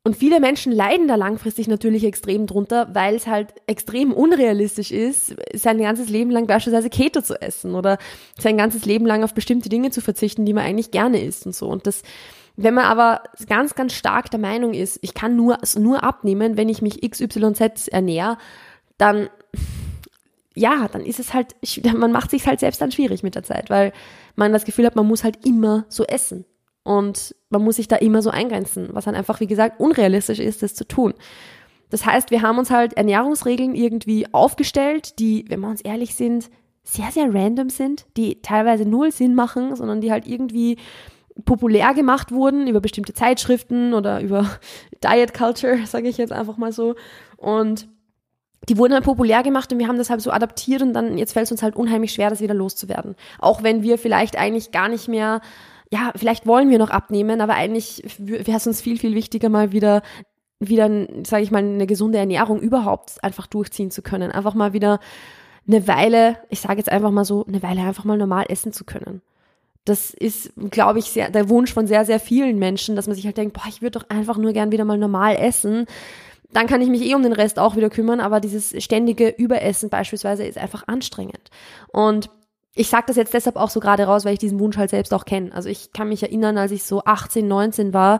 Und 0.05 0.17
viele 0.17 0.41
Menschen 0.41 0.73
leiden 0.73 1.07
da 1.07 1.15
langfristig 1.15 1.69
natürlich 1.69 2.03
extrem 2.03 2.45
drunter, 2.45 2.89
weil 2.93 3.15
es 3.15 3.25
halt 3.25 3.53
extrem 3.67 4.11
unrealistisch 4.11 4.91
ist, 4.91 5.33
sein 5.53 5.77
ganzes 5.77 6.09
Leben 6.09 6.29
lang 6.29 6.45
beispielsweise 6.45 6.89
Keto 6.89 7.21
zu 7.21 7.41
essen 7.41 7.73
oder 7.73 7.97
sein 8.37 8.57
ganzes 8.57 8.83
Leben 8.83 9.05
lang 9.05 9.23
auf 9.23 9.33
bestimmte 9.33 9.69
Dinge 9.69 9.91
zu 9.91 10.01
verzichten, 10.01 10.45
die 10.45 10.51
man 10.51 10.65
eigentlich 10.65 10.91
gerne 10.91 11.23
isst 11.23 11.45
und 11.45 11.55
so. 11.55 11.69
Und 11.69 11.87
das, 11.87 12.01
wenn 12.57 12.73
man 12.73 12.83
aber 12.83 13.23
ganz, 13.47 13.75
ganz 13.75 13.93
stark 13.93 14.29
der 14.29 14.41
Meinung 14.41 14.73
ist, 14.73 14.99
ich 15.01 15.13
kann 15.13 15.37
nur, 15.37 15.59
nur 15.79 16.03
abnehmen, 16.03 16.57
wenn 16.57 16.67
ich 16.67 16.81
mich 16.81 16.99
XYZ 17.09 17.87
ernähre, 17.87 18.37
dann, 18.97 19.29
ja, 20.53 20.89
dann 20.91 21.05
ist 21.05 21.21
es 21.21 21.33
halt, 21.33 21.55
man 21.95 22.11
macht 22.11 22.29
sich 22.29 22.45
halt 22.45 22.59
selbst 22.59 22.81
dann 22.81 22.91
schwierig 22.91 23.23
mit 23.23 23.35
der 23.35 23.43
Zeit, 23.43 23.69
weil 23.69 23.93
man 24.35 24.51
das 24.51 24.65
Gefühl 24.65 24.85
hat, 24.85 24.97
man 24.97 25.07
muss 25.07 25.23
halt 25.23 25.45
immer 25.45 25.85
so 25.87 26.03
essen. 26.03 26.43
Und 26.83 27.35
man 27.49 27.63
muss 27.63 27.77
sich 27.77 27.87
da 27.87 27.95
immer 27.95 28.21
so 28.21 28.29
eingrenzen, 28.29 28.89
was 28.91 29.05
dann 29.05 29.15
einfach, 29.15 29.39
wie 29.39 29.47
gesagt, 29.47 29.79
unrealistisch 29.79 30.39
ist, 30.39 30.63
das 30.63 30.75
zu 30.75 30.85
tun. 30.85 31.13
Das 31.89 32.05
heißt, 32.05 32.31
wir 32.31 32.41
haben 32.41 32.57
uns 32.57 32.71
halt 32.71 32.93
Ernährungsregeln 32.93 33.75
irgendwie 33.75 34.33
aufgestellt, 34.33 35.19
die, 35.19 35.45
wenn 35.47 35.59
wir 35.59 35.69
uns 35.69 35.81
ehrlich 35.81 36.15
sind, 36.15 36.49
sehr, 36.83 37.11
sehr 37.11 37.33
random 37.33 37.69
sind, 37.69 38.05
die 38.17 38.41
teilweise 38.41 38.85
null 38.85 39.11
Sinn 39.11 39.35
machen, 39.35 39.75
sondern 39.75 40.01
die 40.01 40.11
halt 40.11 40.27
irgendwie 40.27 40.77
populär 41.45 41.93
gemacht 41.93 42.31
wurden 42.31 42.67
über 42.67 42.81
bestimmte 42.81 43.13
Zeitschriften 43.13 43.93
oder 43.93 44.21
über 44.21 44.49
Diet 45.03 45.33
Culture, 45.33 45.79
sage 45.85 46.09
ich 46.09 46.17
jetzt 46.17 46.33
einfach 46.33 46.57
mal 46.57 46.71
so. 46.71 46.95
Und 47.37 47.87
die 48.69 48.77
wurden 48.77 48.93
dann 48.93 49.03
populär 49.03 49.43
gemacht 49.43 49.71
und 49.71 49.79
wir 49.79 49.87
haben 49.87 49.97
das 49.97 50.09
halt 50.09 50.21
so 50.21 50.31
adaptiert 50.31 50.81
und 50.81 50.93
dann 50.93 51.17
jetzt 51.17 51.33
fällt 51.33 51.45
es 51.45 51.51
uns 51.51 51.63
halt 51.63 51.75
unheimlich 51.75 52.13
schwer, 52.13 52.29
das 52.29 52.39
wieder 52.39 52.53
loszuwerden. 52.53 53.15
Auch 53.39 53.61
wenn 53.61 53.83
wir 53.83 53.97
vielleicht 53.97 54.37
eigentlich 54.37 54.71
gar 54.71 54.87
nicht 54.87 55.07
mehr 55.07 55.41
ja, 55.93 56.11
vielleicht 56.15 56.47
wollen 56.47 56.71
wir 56.71 56.79
noch 56.79 56.89
abnehmen, 56.89 57.39
aber 57.39 57.53
eigentlich 57.53 58.03
wäre 58.17 58.57
es 58.57 58.65
uns 58.65 58.81
viel, 58.81 58.97
viel 58.97 59.13
wichtiger, 59.13 59.49
mal 59.49 59.71
wieder 59.71 60.01
wieder, 60.59 60.89
sage 61.23 61.43
ich 61.43 61.51
mal, 61.51 61.59
eine 61.59 61.85
gesunde 61.85 62.17
Ernährung 62.17 62.59
überhaupt 62.61 63.23
einfach 63.23 63.45
durchziehen 63.47 63.91
zu 63.91 64.01
können. 64.01 64.31
Einfach 64.31 64.55
mal 64.55 64.73
wieder 64.73 64.99
eine 65.67 65.87
Weile, 65.87 66.37
ich 66.49 66.61
sage 66.61 66.77
jetzt 66.77 66.91
einfach 66.91 67.11
mal 67.11 67.25
so, 67.25 67.45
eine 67.45 67.61
Weile 67.61 67.81
einfach 67.81 68.05
mal 68.05 68.17
normal 68.17 68.45
essen 68.47 68.73
zu 68.73 68.85
können. 68.85 69.21
Das 69.85 70.11
ist, 70.11 70.53
glaube 70.71 70.99
ich, 70.99 71.11
sehr, 71.11 71.29
der 71.29 71.49
Wunsch 71.49 71.73
von 71.73 71.85
sehr, 71.85 72.05
sehr 72.05 72.19
vielen 72.19 72.57
Menschen, 72.57 72.95
dass 72.95 73.07
man 73.07 73.15
sich 73.15 73.25
halt 73.25 73.37
denkt, 73.37 73.53
boah, 73.53 73.67
ich 73.67 73.81
würde 73.81 73.99
doch 73.99 74.09
einfach 74.09 74.37
nur 74.37 74.53
gern 74.53 74.71
wieder 74.71 74.85
mal 74.85 74.97
normal 74.97 75.35
essen. 75.35 75.85
Dann 76.53 76.65
kann 76.65 76.81
ich 76.81 76.89
mich 76.89 77.01
eh 77.01 77.13
um 77.13 77.23
den 77.23 77.33
Rest 77.33 77.59
auch 77.59 77.75
wieder 77.75 77.89
kümmern, 77.89 78.19
aber 78.21 78.39
dieses 78.39 78.81
ständige 78.81 79.27
Überessen 79.29 79.89
beispielsweise 79.89 80.45
ist 80.45 80.57
einfach 80.57 80.87
anstrengend. 80.87 81.51
Und 81.91 82.29
ich 82.75 82.89
sage 82.89 83.05
das 83.07 83.15
jetzt 83.15 83.33
deshalb 83.33 83.55
auch 83.55 83.69
so 83.69 83.79
gerade 83.79 84.03
raus, 84.05 84.25
weil 84.25 84.33
ich 84.33 84.39
diesen 84.39 84.59
Wunsch 84.59 84.77
halt 84.77 84.89
selbst 84.89 85.13
auch 85.13 85.25
kenne. 85.25 85.53
Also 85.53 85.69
ich 85.69 85.93
kann 85.93 86.09
mich 86.09 86.23
erinnern, 86.23 86.57
als 86.57 86.71
ich 86.71 86.83
so 86.83 87.03
18, 87.03 87.47
19 87.47 87.93
war, 87.93 88.19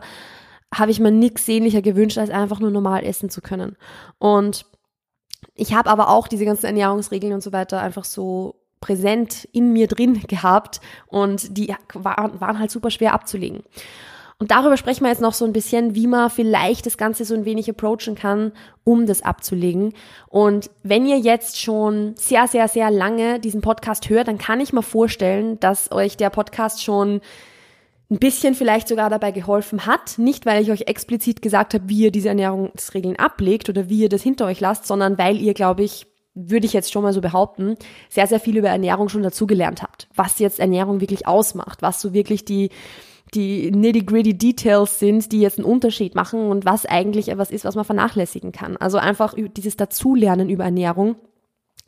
habe 0.72 0.90
ich 0.90 1.00
mir 1.00 1.10
nichts 1.10 1.46
sehnlicher 1.46 1.82
gewünscht, 1.82 2.18
als 2.18 2.30
einfach 2.30 2.60
nur 2.60 2.70
normal 2.70 3.04
essen 3.04 3.30
zu 3.30 3.40
können. 3.40 3.76
Und 4.18 4.66
ich 5.54 5.74
habe 5.74 5.90
aber 5.90 6.08
auch 6.08 6.28
diese 6.28 6.44
ganzen 6.44 6.66
Ernährungsregeln 6.66 7.32
und 7.32 7.42
so 7.42 7.52
weiter 7.52 7.80
einfach 7.80 8.04
so 8.04 8.60
präsent 8.80 9.48
in 9.52 9.72
mir 9.72 9.86
drin 9.88 10.20
gehabt 10.26 10.80
und 11.06 11.56
die 11.56 11.74
waren, 11.94 12.40
waren 12.40 12.58
halt 12.58 12.70
super 12.70 12.90
schwer 12.90 13.14
abzulegen. 13.14 13.62
Und 14.38 14.50
darüber 14.50 14.76
sprechen 14.76 15.04
wir 15.04 15.10
jetzt 15.10 15.20
noch 15.20 15.32
so 15.32 15.44
ein 15.44 15.52
bisschen, 15.52 15.94
wie 15.94 16.06
man 16.06 16.28
vielleicht 16.28 16.86
das 16.86 16.98
Ganze 16.98 17.24
so 17.24 17.34
ein 17.34 17.44
wenig 17.44 17.70
approachen 17.70 18.14
kann, 18.14 18.52
um 18.82 19.06
das 19.06 19.22
abzulegen. 19.22 19.94
Und 20.28 20.70
wenn 20.82 21.06
ihr 21.06 21.18
jetzt 21.18 21.60
schon 21.60 22.14
sehr, 22.16 22.48
sehr, 22.48 22.68
sehr 22.68 22.90
lange 22.90 23.38
diesen 23.38 23.60
Podcast 23.60 24.08
hört, 24.08 24.28
dann 24.28 24.38
kann 24.38 24.60
ich 24.60 24.72
mir 24.72 24.82
vorstellen, 24.82 25.60
dass 25.60 25.92
euch 25.92 26.16
der 26.16 26.30
Podcast 26.30 26.82
schon 26.82 27.20
ein 28.10 28.18
bisschen 28.18 28.54
vielleicht 28.54 28.88
sogar 28.88 29.08
dabei 29.08 29.30
geholfen 29.30 29.86
hat. 29.86 30.18
Nicht, 30.18 30.46
weil 30.46 30.62
ich 30.62 30.70
euch 30.70 30.82
explizit 30.82 31.40
gesagt 31.40 31.74
habe, 31.74 31.88
wie 31.88 32.00
ihr 32.00 32.10
diese 32.10 32.28
Ernährungsregeln 32.28 33.16
ablegt 33.16 33.68
oder 33.68 33.88
wie 33.88 34.00
ihr 34.00 34.08
das 34.08 34.22
hinter 34.22 34.46
euch 34.46 34.60
lasst, 34.60 34.86
sondern 34.86 35.16
weil 35.16 35.36
ihr, 35.40 35.54
glaube 35.54 35.84
ich, 35.84 36.06
würde 36.34 36.66
ich 36.66 36.72
jetzt 36.72 36.92
schon 36.92 37.04
mal 37.04 37.12
so 37.12 37.20
behaupten, 37.20 37.76
sehr, 38.08 38.26
sehr 38.26 38.40
viel 38.40 38.56
über 38.56 38.68
Ernährung 38.68 39.08
schon 39.08 39.22
dazugelernt 39.22 39.82
habt. 39.82 40.08
Was 40.14 40.38
jetzt 40.40 40.58
Ernährung 40.58 41.00
wirklich 41.00 41.26
ausmacht, 41.26 41.80
was 41.80 42.00
so 42.00 42.12
wirklich 42.12 42.44
die, 42.44 42.70
die 43.34 43.70
nitty-gritty 43.70 44.36
Details 44.36 44.98
sind, 44.98 45.32
die 45.32 45.40
jetzt 45.40 45.58
einen 45.58 45.66
Unterschied 45.66 46.14
machen 46.14 46.50
und 46.50 46.64
was 46.64 46.86
eigentlich 46.86 47.28
etwas 47.28 47.50
ist, 47.50 47.64
was 47.64 47.74
man 47.74 47.84
vernachlässigen 47.84 48.52
kann. 48.52 48.76
Also 48.76 48.98
einfach 48.98 49.34
dieses 49.36 49.76
Dazulernen 49.76 50.48
über 50.48 50.64
Ernährung. 50.64 51.16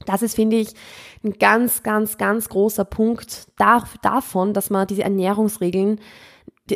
Das 0.05 0.23
ist, 0.23 0.35
finde 0.35 0.57
ich, 0.57 0.75
ein 1.25 1.33
ganz, 1.33 1.83
ganz, 1.83 2.19
ganz 2.19 2.49
großer 2.49 2.85
Punkt 2.85 3.49
davon, 3.57 4.53
dass 4.53 4.71
man 4.71 4.87
diese 4.87 5.05
Ernährungsregeln 5.05 6.01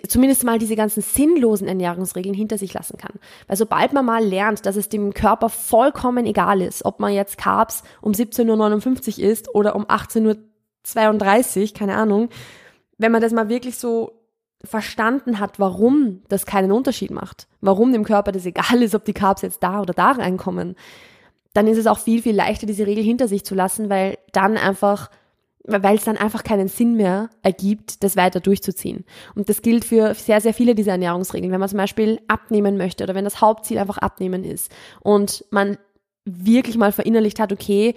zumindest 0.07 0.45
mal 0.45 0.59
diese 0.59 0.77
ganzen 0.77 1.03
sinnlosen 1.03 1.67
Ernährungsregeln 1.67 2.35
hinter 2.35 2.59
sich 2.59 2.73
lassen 2.73 2.97
kann. 2.97 3.19
Weil 3.49 3.57
sobald 3.57 3.93
man 3.93 4.05
mal 4.05 4.25
lernt, 4.25 4.65
dass 4.65 4.77
es 4.77 4.89
dem 4.89 5.13
Körper 5.15 5.49
vollkommen 5.49 6.27
egal 6.27 6.63
ist, 6.63 6.85
ob 6.85 7.01
man 7.01 7.13
jetzt 7.13 7.39
Carbs 7.39 7.83
um 8.01 8.13
17.59 8.13 9.19
Uhr 9.19 9.31
isst 9.31 9.53
oder 9.55 9.75
um 9.75 9.87
18.32 9.87 11.61
Uhr, 11.61 11.75
keine 11.75 11.97
Ahnung, 11.97 12.29
wenn 12.99 13.11
man 13.13 13.21
das 13.21 13.33
mal 13.33 13.49
wirklich 13.49 13.79
so 13.79 14.20
verstanden 14.63 15.41
hat, 15.41 15.59
warum 15.59 16.23
das 16.29 16.47
keinen 16.47 16.73
Unterschied 16.73 17.11
macht, 17.11 17.49
warum 17.61 17.93
dem 17.93 18.05
Körper 18.05 18.33
das 18.33 18.47
egal 18.47 18.83
ist, 18.83 18.95
ob 18.95 19.05
die 19.05 19.15
Carbs 19.15 19.43
jetzt 19.43 19.63
da 19.63 19.81
oder 19.81 19.95
da 19.95 20.13
reinkommen, 20.13 20.77
dann 21.55 21.67
ist 21.67 21.79
es 21.79 21.87
auch 21.87 21.99
viel, 21.99 22.23
viel 22.23 22.35
leichter, 22.35 22.67
diese 22.67 22.87
Regel 22.87 23.03
hinter 23.03 23.27
sich 23.27 23.45
zu 23.45 23.55
lassen, 23.55 23.91
weil 23.91 24.19
dann 24.33 24.57
einfach 24.57 25.11
weil 25.65 25.97
es 25.97 26.05
dann 26.05 26.17
einfach 26.17 26.43
keinen 26.43 26.69
Sinn 26.69 26.97
mehr 26.97 27.29
ergibt, 27.43 28.03
das 28.03 28.17
weiter 28.17 28.41
durchzuziehen. 28.41 29.05
Und 29.35 29.49
das 29.49 29.63
gilt 29.63 29.85
für 29.85 30.15
sehr, 30.15 30.41
sehr 30.41 30.55
viele 30.55 30.75
dieser 30.75 30.93
Ernährungsregeln. 30.93 31.53
Wenn 31.53 31.61
man 31.61 31.69
zum 31.69 31.77
Beispiel 31.77 32.21
abnehmen 32.29 32.77
möchte 32.77 33.05
oder 33.05 33.15
wenn 33.15 33.25
das 33.25 33.41
Hauptziel 33.41 33.79
einfach 33.79 33.99
abnehmen 33.99 34.43
ist 34.43 34.73
und 35.01 35.45
man 35.51 35.77
wirklich 36.25 36.77
mal 36.77 36.93
verinnerlicht 36.93 37.41
hat, 37.41 37.53
okay, 37.53 37.95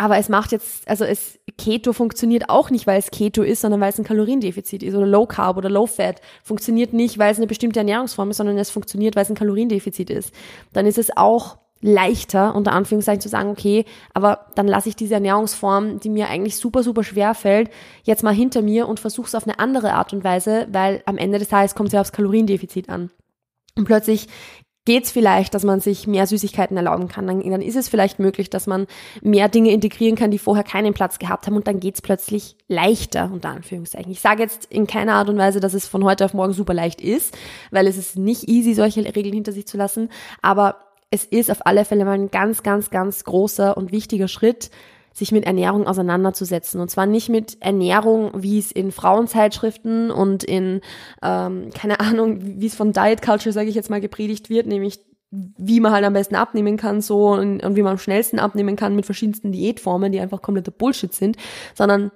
aber 0.00 0.16
es 0.16 0.30
macht 0.30 0.50
jetzt, 0.52 0.88
also 0.88 1.04
es, 1.04 1.38
Keto 1.58 1.92
funktioniert 1.92 2.48
auch 2.48 2.70
nicht, 2.70 2.86
weil 2.86 2.98
es 2.98 3.10
Keto 3.10 3.42
ist, 3.42 3.60
sondern 3.60 3.82
weil 3.82 3.90
es 3.90 3.98
ein 3.98 4.04
Kaloriendefizit 4.04 4.82
ist 4.82 4.94
oder 4.94 5.06
Low 5.06 5.26
Carb 5.26 5.58
oder 5.58 5.68
Low 5.68 5.84
Fat 5.84 6.22
funktioniert 6.42 6.94
nicht, 6.94 7.18
weil 7.18 7.30
es 7.30 7.36
eine 7.36 7.46
bestimmte 7.46 7.80
Ernährungsform 7.80 8.30
ist, 8.30 8.38
sondern 8.38 8.56
es 8.56 8.70
funktioniert, 8.70 9.14
weil 9.14 9.24
es 9.24 9.28
ein 9.28 9.34
Kaloriendefizit 9.34 10.08
ist. 10.08 10.32
Dann 10.72 10.86
ist 10.86 10.96
es 10.96 11.14
auch 11.18 11.58
leichter, 11.82 12.54
unter 12.54 12.72
Anführungszeichen, 12.72 13.20
zu 13.20 13.28
sagen, 13.28 13.50
okay, 13.50 13.84
aber 14.14 14.46
dann 14.54 14.66
lasse 14.66 14.88
ich 14.88 14.96
diese 14.96 15.14
Ernährungsform, 15.14 16.00
die 16.00 16.08
mir 16.08 16.30
eigentlich 16.30 16.56
super, 16.56 16.82
super 16.82 17.04
schwer 17.04 17.34
fällt, 17.34 17.68
jetzt 18.02 18.22
mal 18.22 18.34
hinter 18.34 18.62
mir 18.62 18.88
und 18.88 19.00
versuche 19.00 19.26
es 19.26 19.34
auf 19.34 19.46
eine 19.46 19.58
andere 19.58 19.92
Art 19.92 20.14
und 20.14 20.24
Weise, 20.24 20.66
weil 20.72 21.02
am 21.04 21.18
Ende 21.18 21.38
des 21.38 21.48
Tages 21.48 21.74
kommt 21.74 21.88
es 21.88 21.92
ja 21.92 22.00
aufs 22.00 22.12
Kaloriendefizit 22.12 22.88
an. 22.88 23.10
Und 23.76 23.84
plötzlich 23.84 24.28
geht 24.90 25.04
es 25.04 25.12
vielleicht, 25.12 25.54
dass 25.54 25.62
man 25.62 25.78
sich 25.78 26.08
mehr 26.08 26.26
Süßigkeiten 26.26 26.76
erlauben 26.76 27.06
kann. 27.06 27.24
Dann, 27.24 27.48
dann, 27.48 27.62
ist 27.62 27.76
es 27.76 27.88
vielleicht 27.88 28.18
möglich, 28.18 28.50
dass 28.50 28.66
man 28.66 28.88
mehr 29.22 29.48
Dinge 29.48 29.70
integrieren 29.70 30.16
kann, 30.16 30.32
die 30.32 30.38
vorher 30.40 30.64
keinen 30.64 30.94
Platz 30.94 31.20
gehabt 31.20 31.46
haben 31.46 31.54
und 31.54 31.68
dann 31.68 31.78
geht 31.78 31.94
es 31.94 32.02
plötzlich 32.02 32.56
leichter, 32.66 33.30
unter 33.32 33.50
Anführungszeichen. 33.50 34.10
Ich 34.10 34.18
sage 34.18 34.42
jetzt 34.42 34.64
in 34.64 34.88
keiner 34.88 35.12
Art 35.12 35.28
und 35.28 35.38
Weise, 35.38 35.60
dass 35.60 35.74
es 35.74 35.86
von 35.86 36.02
heute 36.02 36.24
auf 36.24 36.34
morgen 36.34 36.54
super 36.54 36.74
leicht 36.74 37.00
ist, 37.00 37.38
weil 37.70 37.86
es 37.86 37.96
ist 37.96 38.18
nicht 38.18 38.48
easy, 38.48 38.74
solche 38.74 39.04
Regeln 39.04 39.32
hinter 39.32 39.52
sich 39.52 39.68
zu 39.68 39.76
lassen, 39.76 40.08
aber 40.42 40.74
es 41.12 41.24
ist 41.24 41.52
auf 41.52 41.64
alle 41.66 41.84
Fälle 41.84 42.04
mal 42.04 42.18
ein 42.18 42.32
ganz, 42.32 42.64
ganz, 42.64 42.90
ganz 42.90 43.22
großer 43.22 43.76
und 43.76 43.92
wichtiger 43.92 44.26
Schritt, 44.26 44.72
sich 45.12 45.32
mit 45.32 45.44
Ernährung 45.44 45.86
auseinanderzusetzen. 45.86 46.80
Und 46.80 46.90
zwar 46.90 47.06
nicht 47.06 47.28
mit 47.28 47.60
Ernährung, 47.60 48.30
wie 48.34 48.58
es 48.58 48.72
in 48.72 48.92
Frauenzeitschriften 48.92 50.10
und 50.10 50.44
in, 50.44 50.80
ähm, 51.22 51.70
keine 51.74 52.00
Ahnung, 52.00 52.38
wie 52.40 52.66
es 52.66 52.74
von 52.74 52.92
Diet 52.92 53.22
Culture, 53.22 53.52
sage 53.52 53.68
ich 53.68 53.74
jetzt 53.74 53.90
mal, 53.90 54.00
gepredigt 54.00 54.50
wird, 54.50 54.66
nämlich 54.66 55.00
wie 55.32 55.78
man 55.78 55.92
halt 55.92 56.04
am 56.04 56.12
besten 56.12 56.34
abnehmen 56.34 56.76
kann 56.76 57.00
so 57.00 57.28
und, 57.28 57.62
und 57.62 57.76
wie 57.76 57.82
man 57.82 57.92
am 57.92 57.98
schnellsten 57.98 58.40
abnehmen 58.40 58.74
kann 58.74 58.96
mit 58.96 59.06
verschiedensten 59.06 59.52
Diätformen, 59.52 60.10
die 60.10 60.18
einfach 60.18 60.42
kompletter 60.42 60.72
Bullshit 60.72 61.14
sind, 61.14 61.36
sondern 61.74 62.10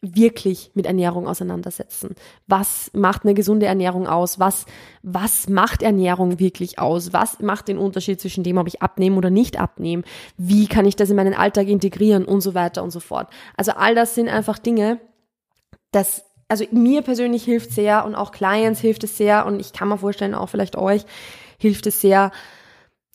wirklich 0.00 0.70
mit 0.74 0.86
Ernährung 0.86 1.26
auseinandersetzen. 1.26 2.14
Was 2.46 2.90
macht 2.94 3.24
eine 3.24 3.34
gesunde 3.34 3.66
Ernährung 3.66 4.06
aus? 4.06 4.38
Was, 4.38 4.64
was 5.02 5.48
macht 5.48 5.82
Ernährung 5.82 6.38
wirklich 6.38 6.78
aus? 6.78 7.12
Was 7.12 7.40
macht 7.40 7.66
den 7.66 7.78
Unterschied 7.78 8.20
zwischen 8.20 8.44
dem, 8.44 8.58
ob 8.58 8.68
ich 8.68 8.80
abnehme 8.80 9.16
oder 9.16 9.30
nicht 9.30 9.58
abnehme? 9.58 10.04
Wie 10.36 10.68
kann 10.68 10.86
ich 10.86 10.94
das 10.94 11.10
in 11.10 11.16
meinen 11.16 11.34
Alltag 11.34 11.66
integrieren 11.66 12.24
und 12.24 12.42
so 12.42 12.54
weiter 12.54 12.84
und 12.84 12.92
so 12.92 13.00
fort? 13.00 13.28
Also 13.56 13.72
all 13.72 13.96
das 13.96 14.14
sind 14.14 14.28
einfach 14.28 14.58
Dinge, 14.58 15.00
das, 15.90 16.24
also 16.46 16.64
mir 16.70 17.02
persönlich 17.02 17.42
hilft 17.42 17.72
sehr 17.72 18.04
und 18.04 18.14
auch 18.14 18.30
Clients 18.30 18.80
hilft 18.80 19.02
es 19.02 19.16
sehr 19.16 19.46
und 19.46 19.58
ich 19.58 19.72
kann 19.72 19.88
mir 19.88 19.98
vorstellen, 19.98 20.34
auch 20.34 20.48
vielleicht 20.48 20.76
euch 20.76 21.06
hilft 21.58 21.88
es 21.88 22.00
sehr, 22.00 22.30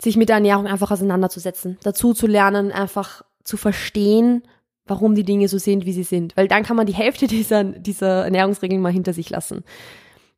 sich 0.02 0.18
mit 0.18 0.28
der 0.28 0.36
Ernährung 0.36 0.68
einfach 0.68 0.92
auseinanderzusetzen, 0.92 1.78
dazu 1.84 2.14
zu 2.14 2.28
lernen, 2.28 2.74
einfach 2.74 3.24
zu 3.46 3.56
verstehen, 3.56 4.44
warum 4.86 5.16
die 5.16 5.24
Dinge 5.24 5.48
so 5.48 5.58
sind, 5.58 5.86
wie 5.86 5.94
sie 5.94 6.04
sind. 6.04 6.36
Weil 6.36 6.48
dann 6.48 6.64
kann 6.64 6.76
man 6.76 6.86
die 6.86 6.94
Hälfte 6.94 7.28
dieser, 7.28 7.64
dieser 7.64 8.26
Ernährungsregeln 8.26 8.82
mal 8.82 8.92
hinter 8.92 9.14
sich 9.14 9.30
lassen. 9.30 9.64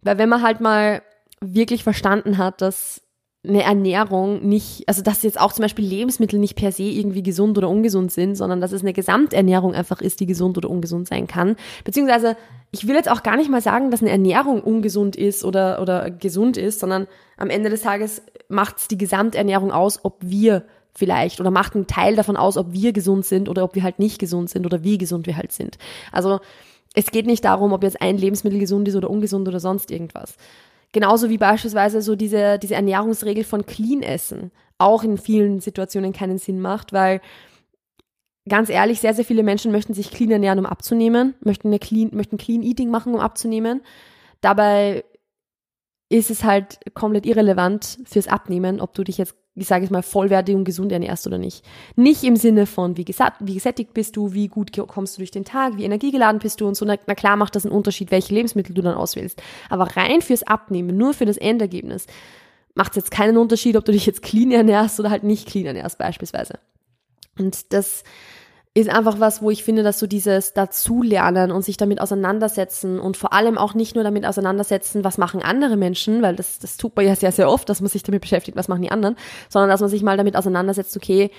Weil 0.01 0.17
wenn 0.17 0.29
man 0.29 0.41
halt 0.41 0.61
mal 0.61 1.01
wirklich 1.41 1.83
verstanden 1.83 2.37
hat, 2.37 2.61
dass 2.61 3.01
eine 3.47 3.63
Ernährung 3.63 4.47
nicht, 4.47 4.87
also 4.87 5.01
dass 5.01 5.23
jetzt 5.23 5.39
auch 5.39 5.53
zum 5.53 5.63
Beispiel 5.63 5.85
Lebensmittel 5.85 6.39
nicht 6.39 6.55
per 6.55 6.71
se 6.71 6.83
irgendwie 6.83 7.23
gesund 7.23 7.57
oder 7.57 7.69
ungesund 7.69 8.11
sind, 8.11 8.35
sondern 8.35 8.61
dass 8.61 8.71
es 8.71 8.81
eine 8.81 8.93
Gesamternährung 8.93 9.73
einfach 9.73 10.01
ist, 10.01 10.19
die 10.19 10.25
gesund 10.25 10.57
oder 10.57 10.69
ungesund 10.69 11.07
sein 11.07 11.27
kann. 11.27 11.55
Beziehungsweise, 11.83 12.37
ich 12.71 12.87
will 12.87 12.95
jetzt 12.95 13.09
auch 13.09 13.23
gar 13.23 13.37
nicht 13.37 13.49
mal 13.49 13.61
sagen, 13.61 13.91
dass 13.91 14.01
eine 14.01 14.11
Ernährung 14.11 14.61
ungesund 14.61 15.15
ist 15.15 15.43
oder, 15.43 15.81
oder 15.81 16.11
gesund 16.11 16.57
ist, 16.57 16.79
sondern 16.79 17.07
am 17.37 17.49
Ende 17.49 17.69
des 17.69 17.81
Tages 17.81 18.21
macht 18.47 18.77
es 18.77 18.87
die 18.87 18.97
Gesamternährung 18.97 19.71
aus, 19.71 19.99
ob 20.03 20.17
wir 20.21 20.65
vielleicht 20.95 21.39
oder 21.39 21.51
macht 21.51 21.75
einen 21.75 21.87
Teil 21.87 22.15
davon 22.15 22.37
aus, 22.37 22.57
ob 22.57 22.73
wir 22.73 22.93
gesund 22.93 23.25
sind 23.25 23.49
oder 23.49 23.63
ob 23.63 23.75
wir 23.75 23.83
halt 23.83 23.99
nicht 23.99 24.19
gesund 24.19 24.49
sind 24.49 24.65
oder 24.65 24.83
wie 24.83 24.97
gesund 24.97 25.27
wir 25.27 25.37
halt 25.37 25.51
sind. 25.51 25.77
Also 26.11 26.39
es 26.93 27.11
geht 27.11 27.25
nicht 27.25 27.43
darum, 27.43 27.73
ob 27.73 27.83
jetzt 27.83 28.01
ein 28.01 28.17
Lebensmittel 28.17 28.59
gesund 28.59 28.87
ist 28.87 28.95
oder 28.95 29.09
ungesund 29.09 29.47
oder 29.47 29.59
sonst 29.59 29.91
irgendwas. 29.91 30.35
Genauso 30.93 31.29
wie 31.29 31.37
beispielsweise 31.37 32.01
so 32.01 32.15
diese, 32.15 32.57
diese 32.57 32.75
Ernährungsregel 32.75 33.43
von 33.43 33.65
Clean 33.65 34.01
Essen 34.01 34.51
auch 34.77 35.03
in 35.03 35.17
vielen 35.17 35.59
Situationen 35.59 36.13
keinen 36.13 36.37
Sinn 36.37 36.61
macht, 36.61 36.93
weil 36.93 37.21
ganz 38.47 38.69
ehrlich, 38.69 38.99
sehr, 38.99 39.13
sehr 39.13 39.25
viele 39.25 39.43
Menschen 39.43 39.71
möchten 39.71 39.93
sich 39.93 40.11
clean 40.11 40.31
ernähren, 40.31 40.59
um 40.59 40.65
abzunehmen, 40.65 41.33
möchten, 41.41 41.69
eine 41.69 41.79
clean, 41.79 42.11
möchten 42.13 42.37
Clean 42.37 42.61
Eating 42.61 42.89
machen, 42.89 43.13
um 43.13 43.19
abzunehmen. 43.19 43.81
Dabei 44.41 45.03
ist 46.09 46.29
es 46.29 46.43
halt 46.43 46.79
komplett 46.93 47.25
irrelevant 47.25 47.99
fürs 48.05 48.27
Abnehmen, 48.27 48.79
ob 48.79 48.93
du 48.93 49.03
dich 49.03 49.17
jetzt 49.17 49.35
ich 49.55 49.67
sage 49.67 49.85
es 49.85 49.89
mal, 49.89 50.01
vollwertig 50.01 50.53
und 50.53 50.65
gesund 50.65 50.91
ernährst 50.91 51.25
oder 51.25 51.37
nicht. 51.37 51.65
Nicht 51.95 52.23
im 52.23 52.35
Sinne 52.35 52.65
von, 52.65 52.97
wie, 52.97 53.05
gesagt, 53.05 53.37
wie 53.39 53.53
gesättigt 53.53 53.93
bist 53.93 54.17
du, 54.17 54.33
wie 54.33 54.49
gut 54.49 54.71
kommst 54.87 55.15
du 55.15 55.21
durch 55.21 55.31
den 55.31 55.45
Tag, 55.45 55.77
wie 55.77 55.85
energiegeladen 55.85 56.39
bist 56.39 56.59
du 56.59 56.67
und 56.67 56.75
so. 56.75 56.85
Na, 56.85 56.97
na 57.07 57.15
klar 57.15 57.37
macht 57.37 57.55
das 57.55 57.65
einen 57.65 57.73
Unterschied, 57.73 58.11
welche 58.11 58.33
Lebensmittel 58.33 58.73
du 58.73 58.81
dann 58.81 58.95
auswählst. 58.95 59.41
Aber 59.69 59.95
rein 59.95 60.21
fürs 60.21 60.43
Abnehmen, 60.43 60.97
nur 60.97 61.13
für 61.13 61.25
das 61.25 61.37
Endergebnis, 61.37 62.05
macht 62.73 62.91
es 62.91 62.95
jetzt 62.97 63.11
keinen 63.11 63.37
Unterschied, 63.37 63.77
ob 63.77 63.85
du 63.85 63.93
dich 63.93 64.05
jetzt 64.05 64.21
clean 64.21 64.51
ernährst 64.51 64.99
oder 64.99 65.09
halt 65.09 65.23
nicht 65.23 65.47
clean 65.47 65.65
ernährst 65.65 65.97
beispielsweise. 65.97 66.59
Und 67.39 67.71
das 67.71 68.03
ist 68.77 68.89
einfach 68.89 69.21
was, 69.21 69.41
wo 69.41 69.49
ich 69.49 69.63
finde, 69.63 69.83
dass 69.83 69.99
so 69.99 70.05
dieses 70.05 70.53
Dazulernen 70.53 71.51
und 71.51 71.63
sich 71.63 71.77
damit 71.77 72.01
auseinandersetzen 72.01 72.99
und 72.99 73.15
vor 73.15 73.31
allem 73.31 73.57
auch 73.57 73.73
nicht 73.73 73.95
nur 73.95 74.03
damit 74.03 74.25
auseinandersetzen, 74.25 75.05
was 75.05 75.17
machen 75.17 75.41
andere 75.41 75.77
Menschen, 75.77 76.21
weil 76.21 76.35
das, 76.35 76.59
das 76.59 76.75
tut 76.75 76.93
man 76.93 77.05
ja 77.05 77.15
sehr, 77.15 77.31
sehr 77.31 77.49
oft, 77.49 77.69
dass 77.69 77.79
man 77.79 77.89
sich 77.89 78.03
damit 78.03 78.21
beschäftigt, 78.21 78.57
was 78.57 78.67
machen 78.67 78.81
die 78.81 78.91
anderen, 78.91 79.15
sondern 79.47 79.69
dass 79.69 79.79
man 79.79 79.89
sich 79.89 80.03
mal 80.03 80.17
damit 80.17 80.35
auseinandersetzt, 80.35 80.97
okay, 80.97 81.31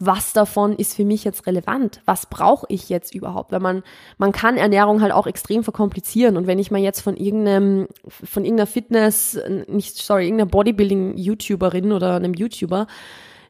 was 0.00 0.32
davon 0.32 0.74
ist 0.74 0.94
für 0.94 1.04
mich 1.04 1.22
jetzt 1.22 1.46
relevant? 1.46 2.00
Was 2.06 2.26
brauche 2.26 2.66
ich 2.68 2.88
jetzt 2.88 3.14
überhaupt? 3.14 3.52
Weil 3.52 3.60
man, 3.60 3.82
man 4.18 4.32
kann 4.32 4.56
Ernährung 4.56 5.00
halt 5.00 5.12
auch 5.12 5.26
extrem 5.26 5.62
verkomplizieren. 5.62 6.36
Und 6.36 6.46
wenn 6.46 6.58
ich 6.58 6.70
mal 6.70 6.80
jetzt 6.80 7.02
von 7.02 7.16
irgendeinem, 7.16 7.86
von 8.08 8.44
irgendeiner 8.44 8.66
Fitness, 8.66 9.38
nicht, 9.68 9.98
sorry, 9.98 10.24
irgendeiner 10.24 10.50
Bodybuilding-YouTuberin 10.50 11.92
oder 11.92 12.16
einem 12.16 12.34
YouTuber 12.34 12.86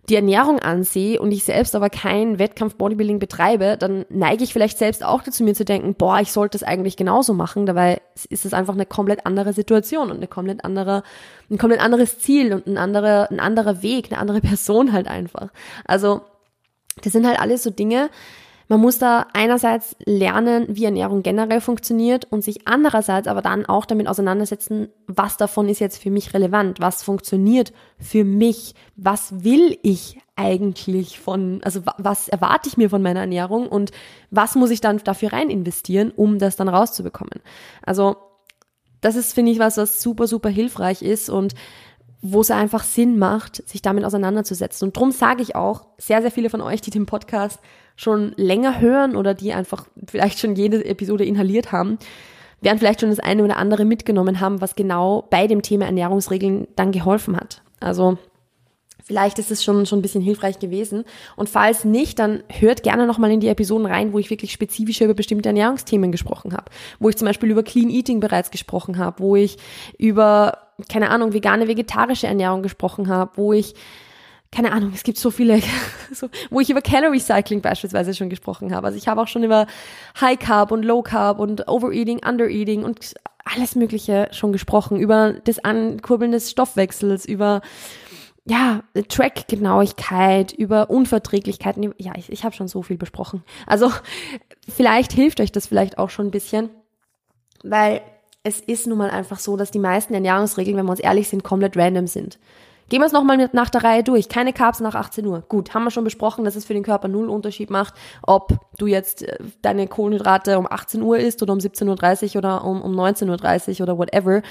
die 0.08 0.16
Ernährung 0.16 0.58
ansehe 0.58 1.20
und 1.20 1.30
ich 1.30 1.44
selbst 1.44 1.76
aber 1.76 1.90
kein 1.90 2.38
Wettkampf-Bodybuilding 2.38 3.18
betreibe, 3.18 3.76
dann 3.78 4.06
neige 4.08 4.42
ich 4.42 4.52
vielleicht 4.52 4.78
selbst 4.78 5.04
auch 5.04 5.22
dazu, 5.22 5.44
mir 5.44 5.54
zu 5.54 5.64
denken, 5.64 5.94
boah, 5.94 6.18
ich 6.20 6.32
sollte 6.32 6.58
das 6.58 6.66
eigentlich 6.66 6.96
genauso 6.96 7.34
machen. 7.34 7.66
Dabei 7.66 8.00
ist 8.28 8.44
es 8.44 8.54
einfach 8.54 8.74
eine 8.74 8.86
komplett 8.86 9.26
andere 9.26 9.52
Situation 9.52 10.10
und 10.10 10.16
eine 10.16 10.26
komplett 10.26 10.64
andere, 10.64 11.02
ein 11.50 11.58
komplett 11.58 11.80
anderes 11.80 12.18
Ziel 12.18 12.52
und 12.52 12.66
ein 12.66 12.78
anderer, 12.78 13.30
ein 13.30 13.40
anderer 13.40 13.82
Weg, 13.82 14.10
eine 14.10 14.20
andere 14.20 14.40
Person 14.40 14.92
halt 14.92 15.06
einfach. 15.06 15.50
Also, 15.84 16.22
das 17.02 17.12
sind 17.12 17.26
halt 17.26 17.38
alles 17.38 17.62
so 17.62 17.70
Dinge, 17.70 18.10
man 18.70 18.80
muss 18.80 19.00
da 19.00 19.26
einerseits 19.32 19.96
lernen, 20.06 20.64
wie 20.68 20.84
Ernährung 20.84 21.24
generell 21.24 21.60
funktioniert 21.60 22.26
und 22.30 22.44
sich 22.44 22.68
andererseits 22.68 23.26
aber 23.26 23.42
dann 23.42 23.66
auch 23.66 23.84
damit 23.84 24.06
auseinandersetzen, 24.06 24.90
was 25.08 25.36
davon 25.36 25.68
ist 25.68 25.80
jetzt 25.80 26.00
für 26.00 26.12
mich 26.12 26.34
relevant, 26.34 26.78
was 26.78 27.02
funktioniert 27.02 27.72
für 27.98 28.22
mich, 28.22 28.76
was 28.94 29.42
will 29.42 29.76
ich 29.82 30.20
eigentlich 30.36 31.18
von, 31.18 31.60
also 31.64 31.82
was 31.98 32.28
erwarte 32.28 32.68
ich 32.68 32.76
mir 32.76 32.88
von 32.90 33.02
meiner 33.02 33.18
Ernährung 33.18 33.66
und 33.66 33.90
was 34.30 34.54
muss 34.54 34.70
ich 34.70 34.80
dann 34.80 34.98
dafür 34.98 35.32
rein 35.32 35.50
investieren, 35.50 36.12
um 36.14 36.38
das 36.38 36.54
dann 36.54 36.68
rauszubekommen. 36.68 37.40
Also 37.82 38.18
das 39.00 39.16
ist, 39.16 39.32
finde 39.32 39.50
ich, 39.50 39.58
was, 39.58 39.78
was 39.78 40.00
super, 40.00 40.28
super 40.28 40.48
hilfreich 40.48 41.02
ist 41.02 41.28
und 41.28 41.56
wo 42.22 42.40
es 42.40 42.52
einfach 42.52 42.84
Sinn 42.84 43.18
macht, 43.18 43.68
sich 43.68 43.82
damit 43.82 44.04
auseinanderzusetzen. 44.04 44.86
Und 44.86 44.96
drum 44.96 45.10
sage 45.10 45.42
ich 45.42 45.56
auch, 45.56 45.86
sehr, 45.98 46.22
sehr 46.22 46.30
viele 46.30 46.50
von 46.50 46.60
euch, 46.60 46.80
die 46.80 46.90
den 46.90 47.06
Podcast 47.06 47.58
schon 47.96 48.32
länger 48.36 48.80
hören 48.80 49.16
oder 49.16 49.34
die 49.34 49.52
einfach 49.52 49.86
vielleicht 50.06 50.38
schon 50.38 50.56
jede 50.56 50.84
Episode 50.84 51.24
inhaliert 51.24 51.72
haben, 51.72 51.98
werden 52.60 52.78
vielleicht 52.78 53.00
schon 53.00 53.10
das 53.10 53.20
eine 53.20 53.44
oder 53.44 53.56
andere 53.56 53.84
mitgenommen 53.84 54.40
haben, 54.40 54.60
was 54.60 54.74
genau 54.74 55.26
bei 55.30 55.46
dem 55.46 55.62
Thema 55.62 55.86
Ernährungsregeln 55.86 56.68
dann 56.76 56.92
geholfen 56.92 57.36
hat. 57.36 57.62
Also 57.80 58.18
Vielleicht 59.10 59.40
ist 59.40 59.50
es 59.50 59.64
schon, 59.64 59.86
schon 59.86 59.98
ein 59.98 60.02
bisschen 60.02 60.20
hilfreich 60.20 60.60
gewesen. 60.60 61.02
Und 61.34 61.48
falls 61.48 61.84
nicht, 61.84 62.20
dann 62.20 62.44
hört 62.48 62.84
gerne 62.84 63.08
nochmal 63.08 63.32
in 63.32 63.40
die 63.40 63.48
Episoden 63.48 63.86
rein, 63.86 64.12
wo 64.12 64.20
ich 64.20 64.30
wirklich 64.30 64.52
spezifischer 64.52 65.06
über 65.06 65.14
bestimmte 65.14 65.48
Ernährungsthemen 65.48 66.12
gesprochen 66.12 66.52
habe. 66.52 66.66
Wo 67.00 67.08
ich 67.08 67.16
zum 67.16 67.26
Beispiel 67.26 67.50
über 67.50 67.64
Clean 67.64 67.90
Eating 67.90 68.20
bereits 68.20 68.52
gesprochen 68.52 68.98
habe, 68.98 69.18
wo 69.18 69.34
ich 69.34 69.56
über, 69.98 70.58
keine 70.88 71.10
Ahnung, 71.10 71.32
vegane, 71.32 71.66
vegetarische 71.66 72.28
Ernährung 72.28 72.62
gesprochen 72.62 73.08
habe, 73.08 73.32
wo 73.34 73.52
ich 73.52 73.74
keine 74.52 74.72
Ahnung, 74.72 74.92
es 74.94 75.04
gibt 75.04 75.18
so 75.18 75.30
viele, 75.30 75.60
so, 76.12 76.28
wo 76.50 76.60
ich 76.60 76.70
über 76.70 76.82
Calorie 76.82 77.20
Cycling 77.20 77.60
beispielsweise 77.60 78.14
schon 78.14 78.30
gesprochen 78.30 78.74
habe. 78.74 78.88
Also 78.88 78.98
ich 78.98 79.08
habe 79.08 79.20
auch 79.20 79.28
schon 79.28 79.44
über 79.44 79.66
High 80.20 80.38
Carb 80.38 80.72
und 80.72 80.82
Low 80.82 81.02
Carb 81.02 81.38
und 81.38 81.68
Overeating, 81.68 82.20
Undereating 82.26 82.84
und 82.84 83.14
alles 83.44 83.76
Mögliche 83.76 84.28
schon 84.32 84.52
gesprochen, 84.52 84.98
über 84.98 85.34
das 85.44 85.64
Ankurbeln 85.64 86.32
des 86.32 86.50
Stoffwechsels, 86.50 87.24
über 87.24 87.62
ja, 88.44 88.82
Trackgenauigkeit, 89.08 90.52
über 90.52 90.90
Unverträglichkeiten. 90.90 91.94
Ja, 91.98 92.12
ich, 92.16 92.30
ich 92.32 92.44
habe 92.44 92.54
schon 92.54 92.68
so 92.68 92.82
viel 92.82 92.96
besprochen. 92.96 93.44
Also 93.66 93.92
vielleicht 94.68 95.12
hilft 95.12 95.40
euch 95.40 95.52
das 95.52 95.66
vielleicht 95.66 95.98
auch 95.98 96.10
schon 96.10 96.28
ein 96.28 96.32
bisschen, 96.32 96.70
weil 97.62 98.00
es 98.42 98.60
ist 98.60 98.86
nun 98.86 98.98
mal 98.98 99.10
einfach 99.10 99.38
so, 99.38 99.56
dass 99.56 99.70
die 99.70 99.78
meisten 99.78 100.14
Ernährungsregeln, 100.14 100.76
wenn 100.76 100.86
wir 100.86 100.90
uns 100.90 101.00
ehrlich 101.00 101.28
sind, 101.28 101.44
komplett 101.44 101.76
random 101.76 102.06
sind. 102.06 102.38
Gehen 102.90 103.00
wir 103.00 103.06
es 103.06 103.12
nochmal 103.12 103.48
nach 103.52 103.70
der 103.70 103.84
Reihe 103.84 104.02
durch. 104.02 104.28
Keine 104.28 104.52
Carbs 104.52 104.80
nach 104.80 104.96
18 104.96 105.24
Uhr. 105.24 105.44
Gut, 105.48 105.72
haben 105.72 105.84
wir 105.84 105.92
schon 105.92 106.04
besprochen, 106.04 106.44
dass 106.44 106.56
es 106.56 106.64
für 106.64 106.74
den 106.74 106.82
Körper 106.82 107.06
null 107.06 107.30
Unterschied 107.30 107.70
macht, 107.70 107.94
ob 108.22 108.58
du 108.78 108.86
jetzt 108.86 109.22
äh, 109.22 109.38
deine 109.62 109.86
Kohlenhydrate 109.86 110.58
um 110.58 110.66
18 110.70 111.00
Uhr 111.00 111.18
isst 111.18 111.40
oder 111.40 111.52
um 111.52 111.60
17.30 111.60 112.30
Uhr 112.30 112.36
oder 112.36 112.64
um, 112.64 112.82
um 112.82 112.92
19.30 112.92 113.76
Uhr 113.76 113.82
oder 113.84 113.96
whatever 113.96 114.42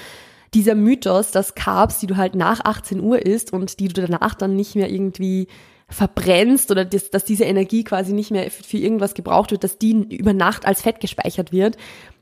dieser 0.54 0.74
Mythos, 0.74 1.30
dass 1.30 1.54
Carbs, 1.54 1.98
die 1.98 2.06
du 2.06 2.16
halt 2.16 2.34
nach 2.34 2.64
18 2.64 3.00
Uhr 3.00 3.24
isst 3.24 3.52
und 3.52 3.78
die 3.78 3.88
du 3.88 4.00
danach 4.00 4.34
dann 4.34 4.56
nicht 4.56 4.74
mehr 4.74 4.90
irgendwie 4.90 5.46
verbrennst 5.90 6.70
oder 6.70 6.84
dass, 6.84 7.10
dass 7.10 7.24
diese 7.24 7.44
Energie 7.44 7.84
quasi 7.84 8.12
nicht 8.14 8.30
mehr 8.30 8.50
für 8.50 8.78
irgendwas 8.78 9.14
gebraucht 9.14 9.50
wird, 9.50 9.64
dass 9.64 9.78
die 9.78 9.92
über 10.16 10.32
Nacht 10.32 10.66
als 10.66 10.82
Fett 10.82 11.00
gespeichert 11.00 11.52
wird, 11.52 11.76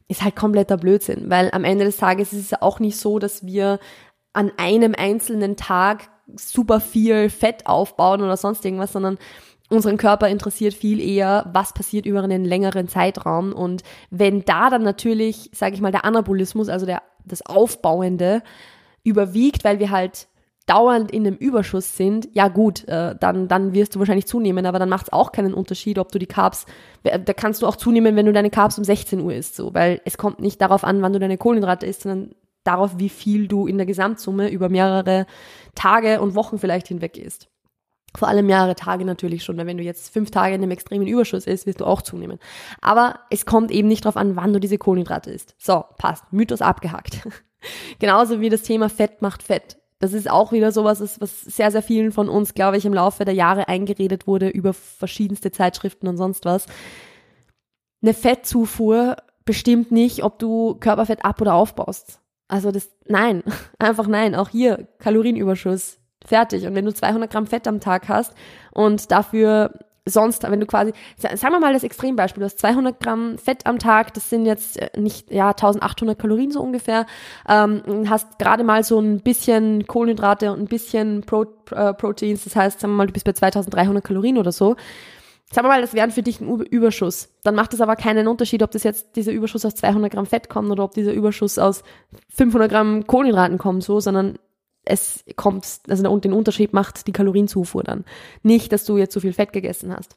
ist 0.09 0.23
halt 0.23 0.37
kompletter 0.37 0.79
Blödsinn, 0.79 1.29
weil 1.29 1.51
am 1.53 1.65
Ende 1.65 1.85
des 1.85 1.99
Tages 1.99 2.33
ist 2.33 2.41
es 2.41 2.51
ja 2.51 2.63
auch 2.63 2.81
nicht 2.81 2.97
so, 2.97 3.19
dass 3.19 3.45
wir 3.45 3.79
an 4.39 4.53
einem 4.57 4.95
einzelnen 4.97 5.57
Tag 5.57 6.11
super 6.37 6.79
viel 6.79 7.29
Fett 7.29 7.67
aufbauen 7.67 8.23
oder 8.23 8.37
sonst 8.37 8.65
irgendwas, 8.65 8.93
sondern 8.93 9.19
unseren 9.69 9.97
Körper 9.97 10.29
interessiert 10.29 10.75
viel 10.75 11.01
eher, 11.01 11.51
was 11.53 11.73
passiert 11.73 12.07
über 12.07 12.23
einen 12.23 12.45
längeren 12.45 12.87
Zeitraum. 12.87 13.53
Und 13.53 13.83
wenn 14.11 14.45
da 14.45 14.71
dann 14.71 14.85
natürlich, 14.85 15.51
sage 15.53 15.75
ich 15.75 15.81
mal, 15.81 15.91
der 15.91 16.05
Anabolismus, 16.05 16.69
also 16.69 16.87
der, 16.87 17.03
das 17.25 17.45
Aufbauende, 17.45 18.45
überwiegt, 19.03 19.65
weil 19.65 19.81
wir 19.81 19.91
halt 19.91 20.29
dauernd 20.67 21.11
in 21.11 21.27
einem 21.27 21.37
Überschuss 21.37 21.97
sind, 21.97 22.29
ja 22.33 22.47
gut, 22.47 22.87
äh, 22.87 23.17
dann, 23.19 23.49
dann 23.49 23.75
wirst 23.75 23.97
du 23.97 23.99
wahrscheinlich 23.99 24.27
zunehmen, 24.27 24.67
aber 24.67 24.79
dann 24.79 24.89
macht 24.89 25.07
es 25.07 25.13
auch 25.13 25.33
keinen 25.33 25.53
Unterschied, 25.53 25.99
ob 25.99 26.13
du 26.13 26.21
die 26.21 26.27
Carbs, 26.27 26.65
da 27.03 27.33
kannst 27.33 27.63
du 27.63 27.67
auch 27.67 27.75
zunehmen, 27.75 28.15
wenn 28.15 28.27
du 28.27 28.33
deine 28.33 28.51
Carbs 28.51 28.79
um 28.79 28.85
16 28.85 29.21
Uhr 29.21 29.35
isst, 29.35 29.57
so, 29.57 29.75
weil 29.75 30.01
es 30.05 30.17
kommt 30.17 30.39
nicht 30.39 30.61
darauf 30.61 30.85
an, 30.85 31.03
wann 31.03 31.13
du 31.13 31.19
deine 31.19 31.39
Kohlenhydrate 31.39 31.87
isst, 31.87 32.03
sondern 32.03 32.35
darauf, 32.69 32.99
wie 32.99 33.09
viel 33.09 33.49
du 33.49 33.67
in 33.67 33.79
der 33.79 33.87
Gesamtsumme 33.87 34.51
über 34.51 34.69
mehrere 34.69 35.27
Tage 35.75 36.21
und 36.21 36.35
Wochen 36.35 36.59
vielleicht 36.59 36.89
hinweg 36.89 37.17
isst. 37.17 37.49
Vor 38.17 38.29
allem 38.29 38.47
mehrere 38.47 38.75
Tage 38.75 39.05
natürlich 39.05 39.45
schon, 39.45 39.57
weil 39.57 39.67
wenn 39.67 39.77
du 39.77 39.83
jetzt 39.83 40.13
fünf 40.13 40.31
Tage 40.31 40.55
in 40.55 40.63
einem 40.63 40.71
extremen 40.71 41.07
Überschuss 41.07 41.47
isst, 41.47 41.67
wirst 41.67 41.81
du 41.81 41.85
auch 41.85 42.03
zunehmen. 42.03 42.39
Aber 42.81 43.21
es 43.31 43.47
kommt 43.47 43.71
eben 43.71 43.89
nicht 43.89 44.05
darauf 44.05 44.17
an, 44.17 44.37
wann 44.37 44.53
du 44.53 44.61
diese 44.61 44.79
Kohlenhydrate 44.79 45.31
isst. 45.31 45.55
So, 45.59 45.85
passt. 45.99 46.25
Mythos 46.33 46.63
abgehakt. 46.63 47.27
Genauso 47.99 48.41
wie 48.41 48.49
das 48.49 48.63
Thema 48.63 48.89
Fett 48.89 49.21
macht 49.21 49.43
Fett. 49.43 49.79
Das 49.99 50.13
ist 50.13 50.31
auch 50.31 50.53
wieder 50.53 50.73
sowas, 50.73 51.21
was 51.21 51.41
sehr, 51.41 51.71
sehr 51.71 51.83
vielen 51.83 52.13
von 52.13 52.29
uns, 52.29 52.55
glaube 52.55 52.77
ich, 52.77 52.87
im 52.87 52.95
Laufe 52.95 53.25
der 53.25 53.35
Jahre 53.35 53.69
eingeredet 53.69 54.27
wurde 54.27 54.49
über 54.49 54.73
verschiedenste 54.73 55.51
Zeitschriften 55.51 56.07
und 56.07 56.17
sonst 56.17 56.45
was. 56.45 56.67
Eine 58.01 58.15
Fettzufuhr 58.15 59.17
bestimmt 59.45 59.91
nicht, 59.91 60.23
ob 60.23 60.39
du 60.39 60.77
Körperfett 60.77 61.25
ab- 61.25 61.41
oder 61.41 61.55
aufbaust. 61.55 62.21
Also 62.49 62.71
das, 62.71 62.91
nein, 63.07 63.43
einfach 63.79 64.07
nein. 64.07 64.35
Auch 64.35 64.49
hier 64.49 64.89
Kalorienüberschuss, 64.99 65.99
fertig. 66.25 66.67
Und 66.67 66.75
wenn 66.75 66.85
du 66.85 66.93
200 66.93 67.31
Gramm 67.31 67.47
Fett 67.47 67.69
am 67.69 67.81
Tag 67.81 68.09
hast 68.09 68.35
und 68.73 69.11
dafür 69.11 69.73
sonst, 70.11 70.43
wenn 70.43 70.61
du 70.61 70.67
quasi, 70.67 70.93
sagen 71.17 71.53
wir 71.55 71.61
mal 71.61 71.73
das 71.73 71.83
Extrembeispiel, 71.85 72.41
du 72.41 72.47
hast 72.47 72.59
200 72.59 73.01
Gramm 73.01 73.39
Fett 73.39 73.67
am 73.67 73.79
Tag, 73.79 74.15
das 74.15 74.31
sind 74.31 74.47
jetzt 74.47 74.79
äh, 74.79 74.89
nicht, 74.99 75.31
ja, 75.31 75.49
1800 75.49 76.19
Kalorien 76.19 76.51
so 76.51 76.61
ungefähr, 76.61 77.07
ähm, 77.49 77.83
hast 78.09 78.39
gerade 78.39 78.65
mal 78.65 78.83
so 78.85 78.99
ein 78.99 79.21
bisschen 79.21 79.87
Kohlenhydrate 79.87 80.53
und 80.53 80.61
ein 80.61 80.67
bisschen 80.67 81.23
Pro, 81.23 81.47
äh, 81.73 81.93
Proteins, 81.95 82.45
das 82.45 82.57
heißt, 82.57 82.81
sagen 82.81 82.95
wir 82.95 82.97
mal, 82.99 83.07
du 83.07 83.13
bist 83.13 83.27
bei 83.27 83.33
2300 83.33 84.03
Kalorien 84.03 84.39
oder 84.39 84.53
so. 84.53 84.77
Sagen 85.51 85.67
wir 85.67 85.71
mal, 85.73 85.81
das 85.81 85.95
wäre 85.95 86.11
für 86.11 86.23
dich 86.23 86.41
ein 86.41 86.61
Überschuss. 86.61 87.31
Dann 87.43 87.55
macht 87.55 87.73
es 87.73 87.81
aber 87.81 87.97
keinen 87.97 88.29
Unterschied, 88.29 88.63
ob 88.63 88.71
das 88.71 88.83
jetzt 88.83 89.17
dieser 89.17 89.33
Überschuss 89.33 89.65
aus 89.65 89.75
200 89.77 90.13
Gramm 90.13 90.27
Fett 90.27 90.51
kommt 90.51 90.71
oder 90.71 90.85
ob 90.85 90.93
dieser 90.93 91.13
Überschuss 91.13 91.59
aus 91.59 91.83
500 92.35 92.71
Gramm 92.71 93.07
Kohlenhydraten 93.07 93.57
kommt, 93.57 93.83
so, 93.83 93.99
sondern 93.99 94.39
es 94.85 95.25
kommt, 95.37 95.67
also 95.89 96.19
den 96.19 96.33
Unterschied 96.33 96.73
macht 96.73 97.07
die 97.07 97.13
Kalorienzufuhr 97.13 97.83
dann. 97.83 98.05
Nicht, 98.43 98.73
dass 98.73 98.85
du 98.85 98.99
jetzt 98.99 99.15
so 99.15 99.21
viel 99.21 99.33
Fett 99.33 99.53
gegessen 99.53 99.95
hast. 99.95 100.17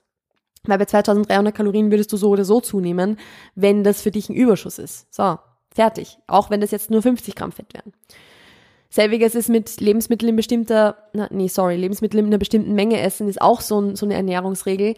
Weil 0.64 0.78
bei 0.78 0.86
2300 0.86 1.56
Kalorien 1.56 1.92
würdest 1.92 2.12
du 2.14 2.18
so 2.18 2.30
oder 2.30 2.46
so 2.46 2.62
zunehmen, 2.62 3.18
wenn 3.56 3.84
das 3.84 4.02
für 4.02 4.12
dich 4.12 4.30
ein 4.30 4.36
Überschuss 4.36 4.80
ist. 4.80 5.14
So, 5.14 5.40
fertig. 5.74 6.18
Auch 6.28 6.50
wenn 6.50 6.62
das 6.62 6.72
jetzt 6.72 6.92
nur 6.92 7.02
50 7.02 7.36
Gramm 7.36 7.52
Fett 7.52 7.74
wären. 7.74 7.94
Selbiges 8.92 9.34
ist 9.34 9.50
mit 9.50 9.82
Lebensmitteln 9.82 10.30
in 10.30 10.36
bestimmter, 10.36 10.98
na, 11.14 11.28
nee, 11.32 11.48
sorry, 11.48 11.78
Lebensmittel 11.78 12.20
in 12.20 12.28
einer 12.28 12.38
bestimmten 12.38 12.74
Menge 12.74 13.00
essen 13.00 13.28
ist 13.28 13.42
auch 13.42 13.62
so, 13.62 13.96
so 13.96 14.06
eine 14.06 14.14
Ernährungsregel 14.14 14.96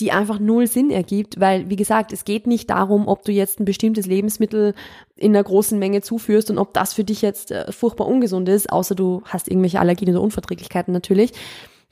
die 0.00 0.10
einfach 0.10 0.38
null 0.38 0.66
Sinn 0.66 0.90
ergibt, 0.90 1.38
weil, 1.38 1.68
wie 1.68 1.76
gesagt, 1.76 2.12
es 2.12 2.24
geht 2.24 2.46
nicht 2.46 2.70
darum, 2.70 3.08
ob 3.08 3.24
du 3.24 3.32
jetzt 3.32 3.60
ein 3.60 3.64
bestimmtes 3.64 4.06
Lebensmittel 4.06 4.74
in 5.16 5.32
einer 5.32 5.44
großen 5.44 5.78
Menge 5.78 6.00
zuführst 6.00 6.50
und 6.50 6.58
ob 6.58 6.72
das 6.72 6.94
für 6.94 7.04
dich 7.04 7.20
jetzt 7.20 7.50
äh, 7.50 7.70
furchtbar 7.70 8.06
ungesund 8.06 8.48
ist, 8.48 8.72
außer 8.72 8.94
du 8.94 9.22
hast 9.26 9.48
irgendwelche 9.48 9.80
Allergien 9.80 10.10
oder 10.10 10.22
Unverträglichkeiten 10.22 10.92
natürlich, 10.92 11.32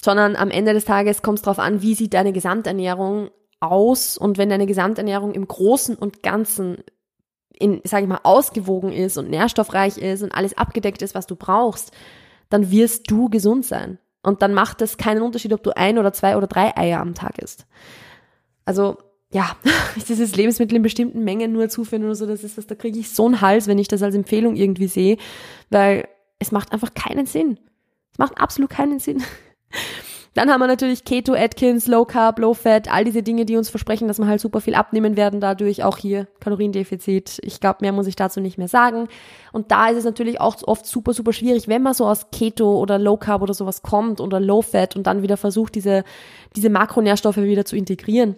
sondern 0.03 0.35
am 0.35 0.51
Ende 0.51 0.73
des 0.73 0.87
Tages 0.87 1.21
kommt 1.21 1.39
es 1.39 1.43
darauf 1.43 1.59
an, 1.59 1.83
wie 1.83 1.95
sieht 1.95 2.15
deine 2.15 2.33
Gesamternährung 2.33 3.29
aus 3.61 4.17
und 4.17 4.39
wenn 4.39 4.49
deine 4.49 4.67
Gesamternährung 4.67 5.33
im 5.33 5.47
Großen 5.47 5.95
und 5.95 6.23
Ganzen 6.23 6.79
in, 7.61 7.81
sage 7.85 8.05
ich 8.05 8.09
mal, 8.09 8.21
ausgewogen 8.23 8.93
ist 8.93 9.17
und 9.19 9.31
nährstoffreich 9.31 9.99
ist 9.99 10.23
und 10.23 10.33
alles 10.33 10.57
abgedeckt 10.57 11.03
ist, 11.03 11.15
was 11.15 11.27
du 11.27 11.37
brauchst, 11.37 11.93
dann 12.49 12.71
wirst 12.71 13.11
du 13.11 13.29
gesund 13.29 13.65
sein. 13.65 13.99
Und 14.23 14.43
dann 14.43 14.53
macht 14.53 14.83
es 14.83 14.97
keinen 14.97 15.23
Unterschied, 15.23 15.53
ob 15.53 15.63
du 15.63 15.77
ein 15.77 15.99
oder 15.99 16.13
zwei 16.13 16.37
oder 16.37 16.47
drei 16.47 16.77
Eier 16.77 17.01
am 17.01 17.15
Tag 17.15 17.39
isst. 17.39 17.67
Also, 18.65 18.99
ja, 19.33 19.57
dieses 20.09 20.37
Lebensmittel 20.37 20.77
in 20.77 20.83
bestimmten 20.83 21.23
Mengen 21.25 21.53
nur 21.53 21.69
zuführen 21.69 22.05
oder 22.05 22.15
so, 22.15 22.27
das 22.27 22.45
ist 22.45 22.59
das, 22.59 22.67
da 22.67 22.75
kriege 22.75 22.99
ich 22.99 23.11
so 23.11 23.27
einen 23.27 23.41
Hals, 23.41 23.67
wenn 23.67 23.79
ich 23.79 23.89
das 23.89 24.03
als 24.03 24.15
Empfehlung 24.15 24.57
irgendwie 24.57 24.89
sehe, 24.89 25.17
weil 25.71 26.09
es 26.39 26.53
macht 26.53 26.73
einfach 26.73 26.95
keinen 26.95 27.27
Sinn. 27.27 27.59
Es 28.13 28.19
macht 28.19 28.39
absolut 28.39 28.71
keinen 28.71 28.99
Sinn. 28.99 29.23
Dann 30.41 30.51
haben 30.51 30.61
wir 30.61 30.69
natürlich 30.69 31.05
Keto, 31.05 31.35
Atkins, 31.35 31.87
Low 31.87 32.07
Carb, 32.07 32.39
Low 32.39 32.55
Fat, 32.55 32.91
all 32.91 33.05
diese 33.05 33.23
Dinge, 33.23 33.45
die 33.45 33.59
uns 33.59 33.69
versprechen, 33.69 34.09
dass 34.09 34.19
wir 34.19 34.27
halt 34.27 34.41
super 34.41 34.63
viel 34.63 34.75
abnehmen 34.75 35.15
werden 35.15 35.39
dadurch. 35.39 35.85
Auch 35.85 35.99
hier 35.99 36.29
Kaloriendefizit. 36.41 37.41
Ich 37.43 37.61
glaube, 37.61 37.81
mehr 37.83 37.93
muss 37.93 38.07
ich 38.07 38.17
dazu 38.17 38.41
nicht 38.41 38.57
mehr 38.57 38.67
sagen. 38.67 39.09
Und 39.53 39.71
da 39.71 39.91
ist 39.91 39.99
es 39.99 40.05
natürlich 40.05 40.41
auch 40.41 40.57
oft 40.63 40.87
super, 40.87 41.13
super 41.13 41.35
schwierig, 41.35 41.69
wenn 41.69 41.83
man 41.83 41.93
so 41.93 42.07
aus 42.07 42.31
Keto 42.33 42.79
oder 42.79 42.99
Low 42.99 43.19
Carb 43.19 43.43
oder 43.43 43.53
sowas 43.53 43.83
kommt 43.83 44.19
oder 44.19 44.41
Low 44.41 44.63
Fat 44.63 44.97
und 44.97 45.07
dann 45.07 45.21
wieder 45.21 45.37
versucht, 45.37 45.75
diese, 45.75 46.05
diese 46.57 46.71
Makronährstoffe 46.71 47.37
wieder 47.37 47.67
zu 47.67 47.77
integrieren 47.77 48.37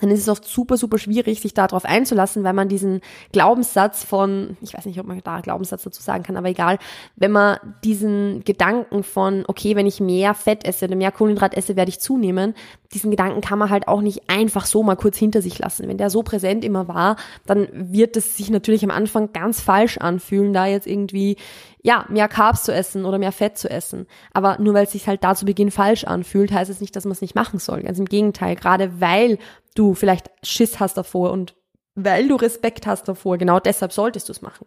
dann 0.00 0.10
ist 0.10 0.20
es 0.20 0.28
oft 0.28 0.44
super, 0.44 0.76
super 0.76 0.98
schwierig, 0.98 1.40
sich 1.40 1.54
darauf 1.54 1.84
einzulassen, 1.84 2.44
weil 2.44 2.52
man 2.52 2.68
diesen 2.68 3.00
Glaubenssatz 3.32 4.04
von, 4.04 4.56
ich 4.60 4.74
weiß 4.74 4.86
nicht, 4.86 4.98
ob 5.00 5.06
man 5.06 5.20
da 5.22 5.40
Glaubenssatz 5.40 5.82
dazu 5.82 6.02
sagen 6.02 6.22
kann, 6.22 6.36
aber 6.36 6.48
egal, 6.48 6.78
wenn 7.16 7.32
man 7.32 7.58
diesen 7.84 8.44
Gedanken 8.44 9.02
von, 9.02 9.44
okay, 9.48 9.76
wenn 9.76 9.86
ich 9.86 10.00
mehr 10.00 10.34
Fett 10.34 10.64
esse 10.64 10.86
oder 10.86 10.96
mehr 10.96 11.12
Kohlenhydrat 11.12 11.56
esse, 11.56 11.76
werde 11.76 11.88
ich 11.88 12.00
zunehmen, 12.00 12.54
diesen 12.92 13.10
Gedanken 13.10 13.40
kann 13.40 13.58
man 13.58 13.70
halt 13.70 13.88
auch 13.88 14.00
nicht 14.00 14.30
einfach 14.30 14.66
so 14.66 14.82
mal 14.82 14.96
kurz 14.96 15.16
hinter 15.18 15.42
sich 15.42 15.58
lassen. 15.58 15.88
Wenn 15.88 15.98
der 15.98 16.10
so 16.10 16.22
präsent 16.22 16.64
immer 16.64 16.88
war, 16.88 17.16
dann 17.44 17.68
wird 17.72 18.16
es 18.16 18.36
sich 18.36 18.50
natürlich 18.50 18.84
am 18.84 18.90
Anfang 18.90 19.32
ganz 19.32 19.60
falsch 19.60 19.98
anfühlen, 19.98 20.52
da 20.52 20.66
jetzt 20.66 20.86
irgendwie 20.86 21.36
ja, 21.82 22.06
mehr 22.08 22.28
Carbs 22.28 22.64
zu 22.64 22.72
essen 22.72 23.04
oder 23.04 23.18
mehr 23.18 23.32
Fett 23.32 23.56
zu 23.56 23.70
essen. 23.70 24.06
Aber 24.32 24.58
nur 24.58 24.74
weil 24.74 24.84
es 24.84 24.92
sich 24.92 25.06
halt 25.06 25.22
da 25.22 25.34
zu 25.34 25.44
Beginn 25.44 25.70
falsch 25.70 26.04
anfühlt, 26.04 26.52
heißt 26.52 26.70
es 26.70 26.80
nicht, 26.80 26.94
dass 26.96 27.04
man 27.04 27.12
es 27.12 27.20
nicht 27.20 27.34
machen 27.34 27.58
soll. 27.58 27.82
Ganz 27.82 27.98
im 27.98 28.06
Gegenteil, 28.06 28.56
gerade 28.56 29.00
weil 29.00 29.38
du 29.78 29.94
vielleicht 29.94 30.30
Schiss 30.42 30.80
hast 30.80 30.96
davor 30.96 31.30
und 31.32 31.54
weil 31.94 32.28
du 32.28 32.36
Respekt 32.36 32.86
hast 32.86 33.08
davor, 33.08 33.38
genau 33.38 33.60
deshalb 33.60 33.92
solltest 33.92 34.28
du 34.28 34.32
es 34.32 34.42
machen. 34.42 34.66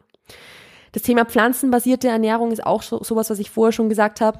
Das 0.91 1.03
Thema 1.03 1.25
pflanzenbasierte 1.25 2.09
Ernährung 2.09 2.51
ist 2.51 2.65
auch 2.65 2.81
so, 2.81 3.03
sowas, 3.03 3.29
was 3.29 3.39
ich 3.39 3.49
vorher 3.49 3.71
schon 3.71 3.89
gesagt 3.89 4.19
habe. 4.19 4.39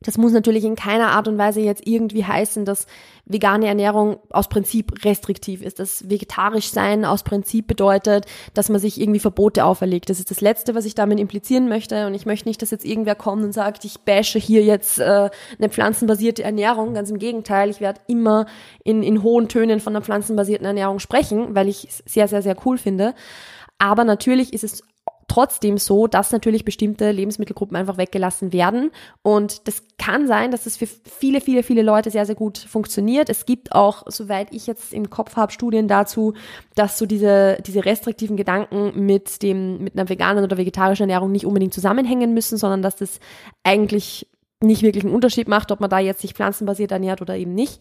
Das 0.00 0.16
muss 0.16 0.30
natürlich 0.30 0.64
in 0.64 0.76
keiner 0.76 1.08
Art 1.08 1.26
und 1.26 1.38
Weise 1.38 1.60
jetzt 1.60 1.84
irgendwie 1.84 2.24
heißen, 2.24 2.64
dass 2.64 2.86
vegane 3.24 3.66
Ernährung 3.66 4.18
aus 4.30 4.48
Prinzip 4.48 5.04
restriktiv 5.04 5.60
ist, 5.60 5.80
dass 5.80 6.08
vegetarisch 6.08 6.70
sein 6.70 7.04
aus 7.04 7.24
Prinzip 7.24 7.66
bedeutet, 7.66 8.24
dass 8.54 8.68
man 8.68 8.80
sich 8.80 9.00
irgendwie 9.00 9.18
Verbote 9.18 9.64
auferlegt. 9.64 10.08
Das 10.08 10.20
ist 10.20 10.30
das 10.30 10.40
Letzte, 10.40 10.76
was 10.76 10.84
ich 10.84 10.94
damit 10.94 11.18
implizieren 11.18 11.68
möchte. 11.68 12.06
Und 12.06 12.14
ich 12.14 12.26
möchte 12.26 12.48
nicht, 12.48 12.62
dass 12.62 12.70
jetzt 12.70 12.84
irgendwer 12.84 13.16
kommt 13.16 13.42
und 13.42 13.52
sagt, 13.52 13.84
ich 13.84 13.98
bashe 14.02 14.38
hier 14.38 14.62
jetzt 14.62 15.00
äh, 15.00 15.30
eine 15.58 15.68
pflanzenbasierte 15.68 16.44
Ernährung. 16.44 16.94
Ganz 16.94 17.10
im 17.10 17.18
Gegenteil, 17.18 17.68
ich 17.68 17.80
werde 17.80 18.00
immer 18.06 18.46
in, 18.84 19.02
in 19.02 19.24
hohen 19.24 19.48
Tönen 19.48 19.80
von 19.80 19.96
einer 19.96 20.04
pflanzenbasierten 20.04 20.66
Ernährung 20.66 21.00
sprechen, 21.00 21.56
weil 21.56 21.68
ich 21.68 21.88
es 21.88 22.04
sehr, 22.06 22.28
sehr, 22.28 22.42
sehr 22.42 22.56
cool 22.64 22.78
finde. 22.78 23.14
Aber 23.78 24.04
natürlich 24.04 24.52
ist 24.52 24.64
es 24.64 24.82
trotzdem 25.28 25.78
so, 25.78 26.06
dass 26.06 26.32
natürlich 26.32 26.64
bestimmte 26.64 27.10
Lebensmittelgruppen 27.12 27.76
einfach 27.76 27.98
weggelassen 27.98 28.52
werden. 28.52 28.90
Und 29.22 29.68
das 29.68 29.82
kann 29.98 30.26
sein, 30.26 30.50
dass 30.50 30.66
es 30.66 30.76
für 30.76 30.86
viele, 30.86 31.40
viele, 31.40 31.62
viele 31.62 31.82
Leute 31.82 32.10
sehr, 32.10 32.26
sehr 32.26 32.34
gut 32.34 32.58
funktioniert. 32.58 33.28
Es 33.28 33.46
gibt 33.46 33.72
auch, 33.72 34.04
soweit 34.06 34.52
ich 34.52 34.66
jetzt 34.66 34.92
im 34.92 35.10
Kopf 35.10 35.36
habe, 35.36 35.52
Studien 35.52 35.86
dazu, 35.86 36.34
dass 36.74 36.98
so 36.98 37.06
diese, 37.06 37.58
diese 37.66 37.84
restriktiven 37.84 38.36
Gedanken 38.36 38.92
mit 39.06 39.42
dem, 39.42 39.84
mit 39.84 39.94
einer 39.94 40.08
veganen 40.08 40.42
oder 40.42 40.56
vegetarischen 40.56 41.04
Ernährung 41.04 41.30
nicht 41.30 41.46
unbedingt 41.46 41.74
zusammenhängen 41.74 42.34
müssen, 42.34 42.56
sondern 42.56 42.82
dass 42.82 42.96
das 42.96 43.20
eigentlich 43.62 44.26
nicht 44.60 44.82
wirklich 44.82 45.04
einen 45.04 45.14
Unterschied 45.14 45.46
macht, 45.46 45.70
ob 45.70 45.80
man 45.80 45.90
da 45.90 45.98
jetzt 45.98 46.20
sich 46.20 46.34
pflanzenbasiert 46.34 46.90
ernährt 46.90 47.22
oder 47.22 47.36
eben 47.36 47.54
nicht. 47.54 47.80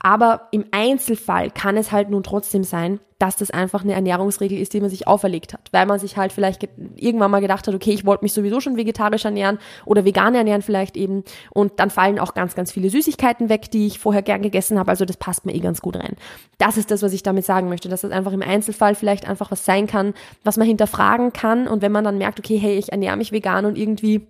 Aber 0.00 0.48
im 0.52 0.64
Einzelfall 0.70 1.50
kann 1.50 1.76
es 1.76 1.90
halt 1.90 2.08
nun 2.10 2.22
trotzdem 2.22 2.62
sein, 2.62 3.00
dass 3.18 3.34
das 3.34 3.50
einfach 3.50 3.82
eine 3.82 3.94
Ernährungsregel 3.94 4.56
ist, 4.56 4.72
die 4.72 4.80
man 4.80 4.90
sich 4.90 5.08
auferlegt 5.08 5.52
hat, 5.52 5.68
weil 5.72 5.86
man 5.86 5.98
sich 5.98 6.16
halt 6.16 6.32
vielleicht 6.32 6.68
irgendwann 6.94 7.32
mal 7.32 7.40
gedacht 7.40 7.66
hat, 7.66 7.74
okay, 7.74 7.90
ich 7.90 8.06
wollte 8.06 8.24
mich 8.24 8.32
sowieso 8.32 8.60
schon 8.60 8.76
vegetarisch 8.76 9.24
ernähren 9.24 9.58
oder 9.84 10.04
vegan 10.04 10.36
ernähren 10.36 10.62
vielleicht 10.62 10.96
eben. 10.96 11.24
Und 11.50 11.80
dann 11.80 11.90
fallen 11.90 12.20
auch 12.20 12.34
ganz, 12.34 12.54
ganz 12.54 12.70
viele 12.70 12.90
Süßigkeiten 12.90 13.48
weg, 13.48 13.72
die 13.72 13.88
ich 13.88 13.98
vorher 13.98 14.22
gern 14.22 14.42
gegessen 14.42 14.78
habe, 14.78 14.90
also 14.90 15.04
das 15.04 15.16
passt 15.16 15.46
mir 15.46 15.54
eh 15.54 15.58
ganz 15.58 15.80
gut 15.80 15.96
rein. 15.96 16.14
Das 16.58 16.76
ist 16.76 16.92
das, 16.92 17.02
was 17.02 17.12
ich 17.12 17.24
damit 17.24 17.44
sagen 17.44 17.68
möchte, 17.68 17.88
dass 17.88 18.02
das 18.02 18.12
einfach 18.12 18.32
im 18.32 18.42
Einzelfall 18.42 18.94
vielleicht 18.94 19.28
einfach 19.28 19.50
was 19.50 19.64
sein 19.64 19.88
kann, 19.88 20.14
was 20.44 20.56
man 20.56 20.68
hinterfragen 20.68 21.32
kann. 21.32 21.66
Und 21.66 21.82
wenn 21.82 21.92
man 21.92 22.04
dann 22.04 22.18
merkt, 22.18 22.38
okay, 22.38 22.56
hey, 22.56 22.78
ich 22.78 22.92
ernähre 22.92 23.16
mich 23.16 23.32
vegan 23.32 23.64
und 23.64 23.76
irgendwie 23.76 24.28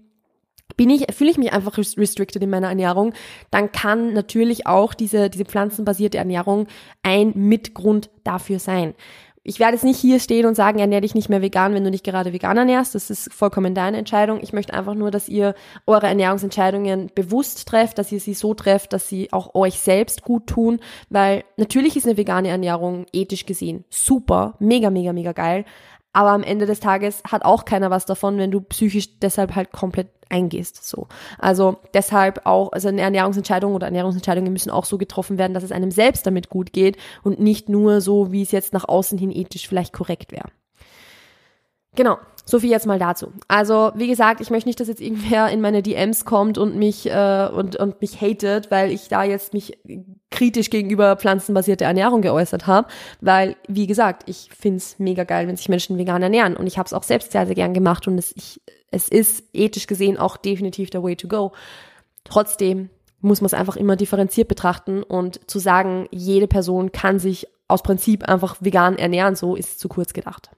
bin 0.76 0.90
ich, 0.90 1.06
fühle 1.14 1.30
ich 1.30 1.38
mich 1.38 1.52
einfach 1.52 1.78
restricted 1.78 2.42
in 2.42 2.50
meiner 2.50 2.68
Ernährung, 2.68 3.14
dann 3.50 3.72
kann 3.72 4.12
natürlich 4.12 4.66
auch 4.66 4.94
diese, 4.94 5.30
diese 5.30 5.44
pflanzenbasierte 5.44 6.18
Ernährung 6.18 6.66
ein 7.02 7.32
Mitgrund 7.34 8.10
dafür 8.24 8.58
sein. 8.58 8.94
Ich 9.48 9.60
werde 9.60 9.72
jetzt 9.76 9.84
nicht 9.84 9.98
hier 9.98 10.20
stehen 10.20 10.44
und 10.44 10.56
sagen, 10.56 10.78
ernähr 10.78 11.00
dich 11.00 11.14
nicht 11.14 11.30
mehr 11.30 11.40
vegan, 11.40 11.72
wenn 11.72 11.82
du 11.82 11.90
nicht 11.90 12.04
gerade 12.04 12.34
vegan 12.34 12.58
ernährst. 12.58 12.94
Das 12.94 13.08
ist 13.08 13.32
vollkommen 13.32 13.74
deine 13.74 13.96
Entscheidung. 13.96 14.40
Ich 14.42 14.52
möchte 14.52 14.74
einfach 14.74 14.94
nur, 14.94 15.10
dass 15.10 15.26
ihr 15.26 15.54
eure 15.86 16.06
Ernährungsentscheidungen 16.06 17.10
bewusst 17.14 17.66
trefft, 17.66 17.96
dass 17.96 18.12
ihr 18.12 18.20
sie 18.20 18.34
so 18.34 18.52
trefft, 18.52 18.92
dass 18.92 19.08
sie 19.08 19.32
auch 19.32 19.54
euch 19.54 19.80
selbst 19.80 20.22
gut 20.22 20.48
tun, 20.48 20.80
weil 21.08 21.44
natürlich 21.56 21.96
ist 21.96 22.04
eine 22.04 22.18
vegane 22.18 22.48
Ernährung 22.48 23.06
ethisch 23.14 23.46
gesehen 23.46 23.86
super, 23.88 24.54
mega, 24.58 24.90
mega, 24.90 25.14
mega 25.14 25.32
geil. 25.32 25.64
Aber 26.18 26.30
am 26.30 26.42
Ende 26.42 26.66
des 26.66 26.80
Tages 26.80 27.22
hat 27.30 27.44
auch 27.44 27.64
keiner 27.64 27.90
was 27.90 28.04
davon, 28.04 28.38
wenn 28.38 28.50
du 28.50 28.60
psychisch 28.60 29.20
deshalb 29.20 29.54
halt 29.54 29.70
komplett 29.70 30.08
eingehst. 30.28 30.84
So. 30.84 31.06
Also 31.38 31.76
deshalb 31.94 32.44
auch, 32.44 32.72
also 32.72 32.88
eine 32.88 33.02
Ernährungsentscheidung 33.02 33.72
oder 33.72 33.86
Ernährungsentscheidungen 33.86 34.52
müssen 34.52 34.72
auch 34.72 34.84
so 34.84 34.98
getroffen 34.98 35.38
werden, 35.38 35.54
dass 35.54 35.62
es 35.62 35.70
einem 35.70 35.92
selbst 35.92 36.26
damit 36.26 36.48
gut 36.48 36.72
geht 36.72 36.96
und 37.22 37.38
nicht 37.38 37.68
nur 37.68 38.00
so, 38.00 38.32
wie 38.32 38.42
es 38.42 38.50
jetzt 38.50 38.72
nach 38.72 38.88
außen 38.88 39.16
hin 39.16 39.30
ethisch 39.30 39.68
vielleicht 39.68 39.92
korrekt 39.92 40.32
wäre. 40.32 40.48
Genau, 41.94 42.18
so 42.48 42.60
viel 42.60 42.70
jetzt 42.70 42.86
mal 42.86 42.98
dazu. 42.98 43.30
Also, 43.46 43.92
wie 43.94 44.06
gesagt, 44.06 44.40
ich 44.40 44.48
möchte 44.48 44.70
nicht, 44.70 44.80
dass 44.80 44.88
jetzt 44.88 45.02
irgendwer 45.02 45.50
in 45.50 45.60
meine 45.60 45.82
DMs 45.82 46.24
kommt 46.24 46.56
und 46.56 46.76
mich 46.76 47.04
äh, 47.04 47.46
und, 47.52 47.76
und 47.76 48.00
mich 48.00 48.22
hatet, 48.22 48.70
weil 48.70 48.90
ich 48.90 49.08
da 49.08 49.22
jetzt 49.22 49.52
mich 49.52 49.78
kritisch 50.30 50.70
gegenüber 50.70 51.16
pflanzenbasierter 51.16 51.84
Ernährung 51.84 52.22
geäußert 52.22 52.66
habe. 52.66 52.88
Weil, 53.20 53.56
wie 53.68 53.86
gesagt, 53.86 54.30
ich 54.30 54.48
find's 54.58 54.98
mega 54.98 55.24
geil, 55.24 55.46
wenn 55.46 55.56
sich 55.56 55.68
Menschen 55.68 55.98
vegan 55.98 56.22
ernähren. 56.22 56.56
Und 56.56 56.66
ich 56.66 56.78
habe 56.78 56.86
es 56.86 56.94
auch 56.94 57.02
selbst 57.02 57.32
sehr, 57.32 57.44
sehr 57.44 57.54
gern 57.54 57.74
gemacht 57.74 58.08
und 58.08 58.16
es, 58.16 58.32
ich, 58.34 58.62
es 58.90 59.10
ist 59.10 59.44
ethisch 59.52 59.86
gesehen 59.86 60.16
auch 60.16 60.38
definitiv 60.38 60.88
der 60.88 61.02
Way 61.02 61.16
to 61.16 61.28
go. 61.28 61.52
Trotzdem 62.24 62.88
muss 63.20 63.42
man 63.42 63.48
es 63.48 63.54
einfach 63.54 63.76
immer 63.76 63.96
differenziert 63.96 64.48
betrachten 64.48 65.02
und 65.02 65.50
zu 65.50 65.58
sagen, 65.58 66.08
jede 66.12 66.48
Person 66.48 66.92
kann 66.92 67.18
sich 67.18 67.46
aus 67.66 67.82
Prinzip 67.82 68.26
einfach 68.26 68.56
vegan 68.60 68.96
ernähren, 68.96 69.36
so 69.36 69.54
ist 69.54 69.80
zu 69.80 69.90
kurz 69.90 70.14
gedacht. 70.14 70.48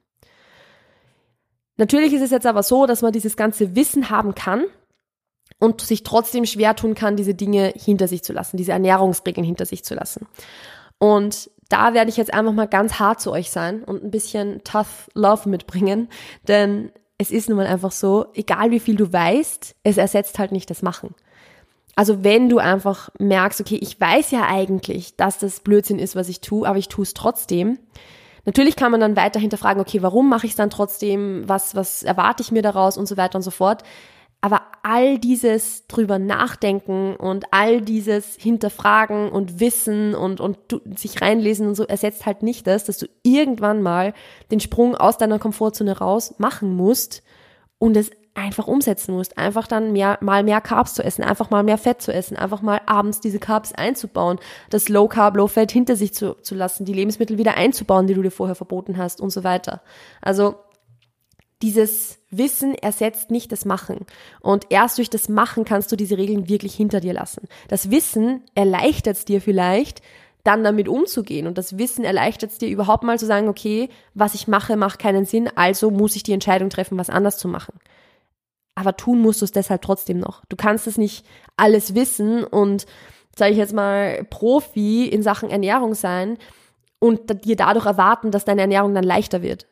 Natürlich 1.81 2.13
ist 2.13 2.21
es 2.21 2.31
jetzt 2.31 2.47
aber 2.47 2.63
so, 2.63 2.85
dass 2.85 3.01
man 3.01 3.11
dieses 3.11 3.39
ganze 3.39 3.75
Wissen 3.75 4.11
haben 4.11 4.35
kann 4.35 4.65
und 5.59 5.81
sich 5.81 6.03
trotzdem 6.03 6.45
schwer 6.45 6.77
tun 6.77 6.95
kann, 6.95 7.17
diese 7.17 7.35
Dinge 7.35 7.73
hinter 7.75 8.07
sich 8.07 8.23
zu 8.23 8.35
lassen, 8.35 8.59
diese 8.59 8.73
Ernährungsregeln 8.73 9.47
hinter 9.47 9.65
sich 9.65 9.83
zu 9.83 9.95
lassen. 9.95 10.27
Und 10.99 11.51
da 11.71 11.95
werde 11.95 12.11
ich 12.11 12.19
jetzt 12.19 12.35
einfach 12.35 12.53
mal 12.53 12.69
ganz 12.69 12.99
hart 12.99 13.23
zu 13.23 13.33
euch 13.33 13.51
sein 13.51 13.83
und 13.83 14.05
ein 14.05 14.11
bisschen 14.11 14.63
tough 14.63 15.09
love 15.15 15.49
mitbringen, 15.49 16.11
denn 16.47 16.93
es 17.17 17.31
ist 17.31 17.49
nun 17.49 17.57
mal 17.57 17.67
einfach 17.67 17.93
so, 17.93 18.27
egal 18.35 18.71
wie 18.73 18.81
viel 18.81 18.97
du 18.97 19.11
weißt, 19.11 19.77
es 19.83 19.97
ersetzt 19.97 20.39
halt 20.39 20.53
nicht 20.53 20.69
das 20.69 20.83
Machen. 20.83 21.15
Also 21.97 22.23
wenn 22.23 22.51
du 22.51 22.59
einfach 22.59 23.09
merkst, 23.19 23.59
okay, 23.59 23.79
ich 23.81 23.99
weiß 23.99 24.33
ja 24.33 24.47
eigentlich, 24.47 25.17
dass 25.17 25.39
das 25.39 25.61
Blödsinn 25.61 25.99
ist, 25.99 26.15
was 26.15 26.29
ich 26.29 26.43
tue, 26.43 26.69
aber 26.69 26.79
ich 26.79 26.89
tue 26.89 27.05
es 27.05 27.15
trotzdem, 27.15 27.79
Natürlich 28.45 28.77
kann 28.77 28.91
man 28.91 29.01
dann 29.01 29.17
weiter 29.17 29.41
hinterfragen, 29.41 29.81
okay, 29.81 30.03
warum 30.03 30.29
mache 30.29 30.47
ich 30.47 30.53
es 30.53 30.57
dann 30.57 30.71
trotzdem? 30.71 31.45
Was, 31.47 31.75
was 31.75 32.03
erwarte 32.03 32.43
ich 32.43 32.53
mir 32.53 32.63
daraus 32.63 32.97
und 32.97 33.07
so 33.07 33.17
weiter 33.17 33.37
und 33.37 33.43
so 33.43 33.51
fort. 33.51 33.83
Aber 34.43 34.63
all 34.83 35.19
dieses 35.19 35.87
drüber 35.87 36.19
nachdenken 36.19 37.15
und 37.15 37.45
all 37.51 37.83
dieses 37.83 38.37
hinterfragen 38.37 39.29
und 39.31 39.61
wissen 39.61 40.15
und, 40.15 40.41
und 40.41 40.59
sich 40.97 41.21
reinlesen 41.21 41.69
und 41.69 41.75
so 41.75 41.85
ersetzt 41.85 42.25
halt 42.25 42.43
nicht 42.43 42.67
das, 42.67 42.85
dass 42.85 42.97
du 42.97 43.07
irgendwann 43.23 43.83
mal 43.83 44.15
den 44.51 44.61
Sprung 44.61 44.97
aus 44.97 45.19
deiner 45.19 45.39
Komfortzone 45.39 45.99
raus 45.99 46.35
machen 46.39 46.75
musst 46.75 47.23
und 47.79 47.99
es 47.99 48.11
einfach 48.35 48.67
umsetzen 48.67 49.15
musst. 49.15 49.39
Einfach 49.39 49.67
dann 49.67 49.93
mehr, 49.93 50.19
mal 50.21 50.43
mehr 50.43 50.61
Carbs 50.61 50.95
zu 50.95 51.03
essen, 51.03 51.23
einfach 51.23 51.51
mal 51.51 51.63
mehr 51.63 51.79
Fett 51.79 52.01
zu 52.01 52.13
essen, 52.13 52.37
einfach 52.37 52.63
mal 52.63 52.81
abends 52.87 53.21
diese 53.21 53.39
Carbs 53.39 53.73
einzubauen, 53.73 54.39
das 54.71 54.89
Low 54.89 55.09
Carb, 55.09 55.37
Low 55.37 55.47
Fat 55.47 55.73
hinter 55.73 55.97
sich 55.97 56.15
zu, 56.15 56.35
zu 56.35 56.55
lassen, 56.55 56.85
die 56.85 56.93
Lebensmittel 56.93 57.39
wieder 57.39 57.57
einzubauen, 57.57 58.07
die 58.07 58.15
du 58.15 58.23
dir 58.23 58.31
vorher 58.31 58.55
verboten 58.55 58.97
hast 58.97 59.21
und 59.21 59.31
so 59.31 59.45
weiter. 59.45 59.83
Also 60.21 60.57
dieses 61.63 62.19
Wissen 62.31 62.75
ersetzt 62.75 63.31
nicht 63.31 63.53
das 63.53 63.65
Machen. 63.65 64.07
Und 64.41 64.67
erst 64.71 64.99
durch 64.99 65.11
das 65.11 65.29
Machen 65.29 65.65
kannst 65.65 65.93
du 65.93 65.97
diese 65.97 66.17
Regeln 66.17 66.49
wirklich 66.49 66.75
hinter 66.75 67.01
dir 67.01 67.13
lassen. 67.13 67.49
Das 67.69 67.91
Wissen 67.91 68.45
erleichtert 68.55 69.17
es 69.17 69.25
dir 69.27 69.43
vielleicht, 69.43 70.01
dann 70.43 70.65
damit 70.65 70.89
umzugehen. 70.89 71.47
Und 71.47 71.59
das 71.59 71.77
Wissen 71.77 72.03
erleichtert 72.03 72.53
es 72.53 72.59
dir 72.59 72.69
überhaupt 72.69 73.05
mal 73.05 73.19
zu 73.19 73.27
sagen, 73.27 73.49
okay, 73.49 73.91
was 74.15 74.33
ich 74.33 74.49
mache, 74.49 74.77
macht 74.77 74.99
keinen 74.99 75.27
Sinn, 75.27 75.51
also 75.55 75.91
muss 75.91 76.17
ich 76.17 76.23
die 76.23 76.33
Entscheidung 76.33 76.71
treffen, 76.71 76.97
was 76.97 77.11
anders 77.11 77.37
zu 77.37 77.47
machen 77.47 77.75
aber 78.81 78.97
tun 78.97 79.21
musst 79.21 79.43
du 79.43 79.45
es 79.45 79.53
deshalb 79.53 79.83
trotzdem 79.83 80.19
noch. 80.19 80.45
Du 80.49 80.57
kannst 80.57 80.87
es 80.87 80.97
nicht 80.99 81.27
alles 81.57 81.95
wissen 81.95 82.45
und, 82.45 82.87
sage 83.37 83.53
ich 83.53 83.59
jetzt 83.59 83.75
mal, 83.75 84.25
Profi 84.31 85.07
in 85.07 85.23
Sachen 85.23 85.51
Ernährung 85.51 85.95
sein 85.95 86.39
und 86.99 87.45
dir 87.45 87.57
dadurch 87.57 87.87
erwarten, 87.87 88.31
dass 88.31 88.45
deine 88.45 88.63
Ernährung 88.63 88.95
dann 88.95 89.05
leichter 89.05 89.43
wird. 89.43 89.67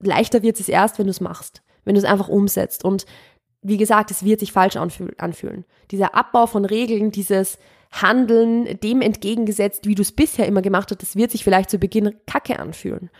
Leichter 0.00 0.42
wird 0.42 0.58
es 0.60 0.68
erst, 0.68 0.98
wenn 0.98 1.06
du 1.06 1.10
es 1.10 1.20
machst, 1.20 1.62
wenn 1.84 1.94
du 1.94 2.00
es 2.00 2.04
einfach 2.04 2.28
umsetzt. 2.28 2.84
Und 2.84 3.06
wie 3.62 3.76
gesagt, 3.76 4.10
es 4.10 4.24
wird 4.24 4.40
sich 4.40 4.52
falsch 4.52 4.76
anfühlen. 4.76 5.64
Dieser 5.90 6.14
Abbau 6.14 6.46
von 6.46 6.64
Regeln, 6.64 7.10
dieses 7.10 7.58
Handeln 7.90 8.78
dem 8.80 9.00
entgegengesetzt, 9.00 9.86
wie 9.86 9.94
du 9.94 10.02
es 10.02 10.12
bisher 10.12 10.46
immer 10.46 10.62
gemacht 10.62 10.90
hast, 10.90 11.02
das 11.02 11.16
wird 11.16 11.30
sich 11.30 11.44
vielleicht 11.44 11.70
zu 11.70 11.78
Beginn 11.78 12.16
kacke 12.26 12.58
anfühlen. 12.58 13.10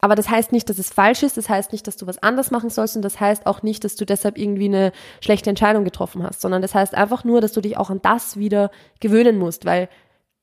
Aber 0.00 0.14
das 0.14 0.28
heißt 0.28 0.52
nicht, 0.52 0.68
dass 0.68 0.78
es 0.78 0.90
falsch 0.90 1.22
ist, 1.22 1.36
das 1.36 1.48
heißt 1.48 1.72
nicht, 1.72 1.86
dass 1.86 1.96
du 1.96 2.06
was 2.06 2.22
anders 2.22 2.50
machen 2.50 2.70
sollst. 2.70 2.96
Und 2.96 3.02
das 3.02 3.18
heißt 3.18 3.46
auch 3.46 3.62
nicht, 3.62 3.82
dass 3.84 3.96
du 3.96 4.06
deshalb 4.06 4.38
irgendwie 4.38 4.66
eine 4.66 4.92
schlechte 5.20 5.50
Entscheidung 5.50 5.84
getroffen 5.84 6.22
hast, 6.22 6.40
sondern 6.40 6.62
das 6.62 6.74
heißt 6.74 6.94
einfach 6.94 7.24
nur, 7.24 7.40
dass 7.40 7.52
du 7.52 7.60
dich 7.60 7.76
auch 7.76 7.90
an 7.90 8.00
das 8.02 8.36
wieder 8.36 8.70
gewöhnen 9.00 9.38
musst, 9.38 9.64
weil 9.64 9.88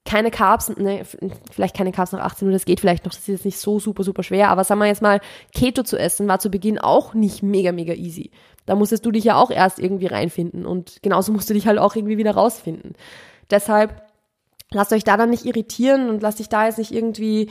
keine 0.03 0.29
Carbs, 0.29 0.69
ne, 0.77 1.03
vielleicht 1.51 1.75
keine 1.75 1.91
Carbs 1.91 2.11
nach 2.11 2.19
18 2.19 2.47
Uhr, 2.47 2.53
das 2.53 2.65
geht 2.65 2.79
vielleicht 2.79 3.05
noch, 3.05 3.11
das 3.11 3.21
ist 3.21 3.27
jetzt 3.27 3.45
nicht 3.45 3.57
so 3.57 3.79
super, 3.79 4.03
super 4.03 4.21
schwer, 4.21 4.49
aber 4.49 4.63
sagen 4.63 4.79
wir 4.79 4.85
jetzt 4.85 5.01
mal, 5.01 5.19
Keto 5.51 5.81
zu 5.81 5.97
essen 5.97 6.27
war 6.27 6.37
zu 6.37 6.51
Beginn 6.51 6.77
auch 6.77 7.15
nicht 7.15 7.41
mega, 7.41 7.71
mega 7.71 7.93
easy. 7.93 8.29
Da 8.67 8.75
musstest 8.75 9.05
du 9.05 9.11
dich 9.11 9.23
ja 9.23 9.35
auch 9.35 9.51
erst 9.51 9.79
irgendwie 9.79 10.07
reinfinden. 10.07 10.65
Und 10.65 10.99
genauso 11.01 11.31
musst 11.31 11.49
du 11.49 11.53
dich 11.53 11.67
halt 11.67 11.79
auch 11.79 11.95
irgendwie 11.95 12.17
wieder 12.17 12.31
rausfinden. 12.31 12.93
Deshalb 13.49 14.01
lasst 14.71 14.91
euch 14.91 15.03
da 15.03 15.17
dann 15.17 15.29
nicht 15.29 15.45
irritieren 15.45 16.09
und 16.09 16.21
lasst 16.21 16.39
dich 16.39 16.49
da 16.49 16.65
jetzt 16.65 16.77
nicht 16.77 16.91
irgendwie 16.91 17.49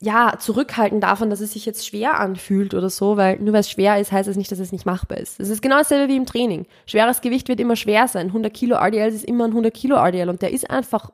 ja, 0.00 0.34
zurückhalten 0.38 1.00
davon, 1.00 1.28
dass 1.28 1.40
es 1.40 1.52
sich 1.52 1.66
jetzt 1.66 1.86
schwer 1.86 2.20
anfühlt 2.20 2.72
oder 2.72 2.88
so, 2.88 3.16
weil 3.16 3.38
nur 3.40 3.52
weil 3.52 3.60
es 3.60 3.70
schwer 3.70 3.98
ist, 4.00 4.12
heißt 4.12 4.28
es 4.28 4.34
das 4.34 4.36
nicht, 4.36 4.52
dass 4.52 4.60
es 4.60 4.70
nicht 4.70 4.86
machbar 4.86 5.18
ist. 5.18 5.40
Es 5.40 5.48
ist 5.48 5.60
genau 5.60 5.78
dasselbe 5.78 6.12
wie 6.12 6.16
im 6.16 6.26
Training. 6.26 6.66
Schweres 6.86 7.20
Gewicht 7.20 7.48
wird 7.48 7.58
immer 7.58 7.74
schwer 7.74 8.06
sein. 8.06 8.28
100 8.28 8.54
Kilo 8.54 8.76
RDL 8.76 9.08
ist 9.08 9.24
immer 9.24 9.44
ein 9.44 9.50
100 9.50 9.74
Kilo 9.74 9.96
RDL 9.96 10.28
und 10.28 10.40
der 10.40 10.52
ist 10.52 10.70
einfach 10.70 11.10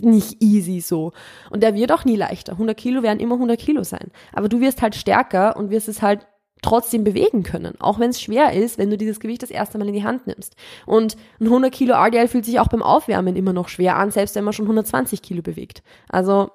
nicht 0.00 0.40
easy 0.40 0.80
so. 0.80 1.12
Und 1.50 1.64
der 1.64 1.74
wird 1.74 1.90
auch 1.90 2.04
nie 2.04 2.14
leichter. 2.14 2.52
100 2.52 2.76
Kilo 2.76 3.02
werden 3.02 3.18
immer 3.18 3.34
100 3.34 3.58
Kilo 3.58 3.82
sein. 3.82 4.12
Aber 4.32 4.48
du 4.48 4.60
wirst 4.60 4.80
halt 4.80 4.94
stärker 4.94 5.56
und 5.56 5.70
wirst 5.70 5.88
es 5.88 6.00
halt 6.00 6.28
trotzdem 6.62 7.04
bewegen 7.04 7.42
können, 7.42 7.80
auch 7.80 7.98
wenn 7.98 8.10
es 8.10 8.20
schwer 8.20 8.52
ist, 8.52 8.78
wenn 8.78 8.90
du 8.90 8.98
dieses 8.98 9.18
Gewicht 9.18 9.42
das 9.42 9.50
erste 9.50 9.78
Mal 9.78 9.88
in 9.88 9.94
die 9.94 10.04
Hand 10.04 10.26
nimmst. 10.26 10.54
Und 10.86 11.16
ein 11.40 11.46
100 11.46 11.72
Kilo 11.72 11.94
RDL 11.94 12.28
fühlt 12.28 12.44
sich 12.44 12.60
auch 12.60 12.68
beim 12.68 12.82
Aufwärmen 12.82 13.34
immer 13.34 13.52
noch 13.52 13.68
schwer 13.68 13.96
an, 13.96 14.10
selbst 14.10 14.36
wenn 14.36 14.44
man 14.44 14.52
schon 14.52 14.66
120 14.66 15.22
Kilo 15.22 15.42
bewegt. 15.42 15.82
Also 16.08 16.50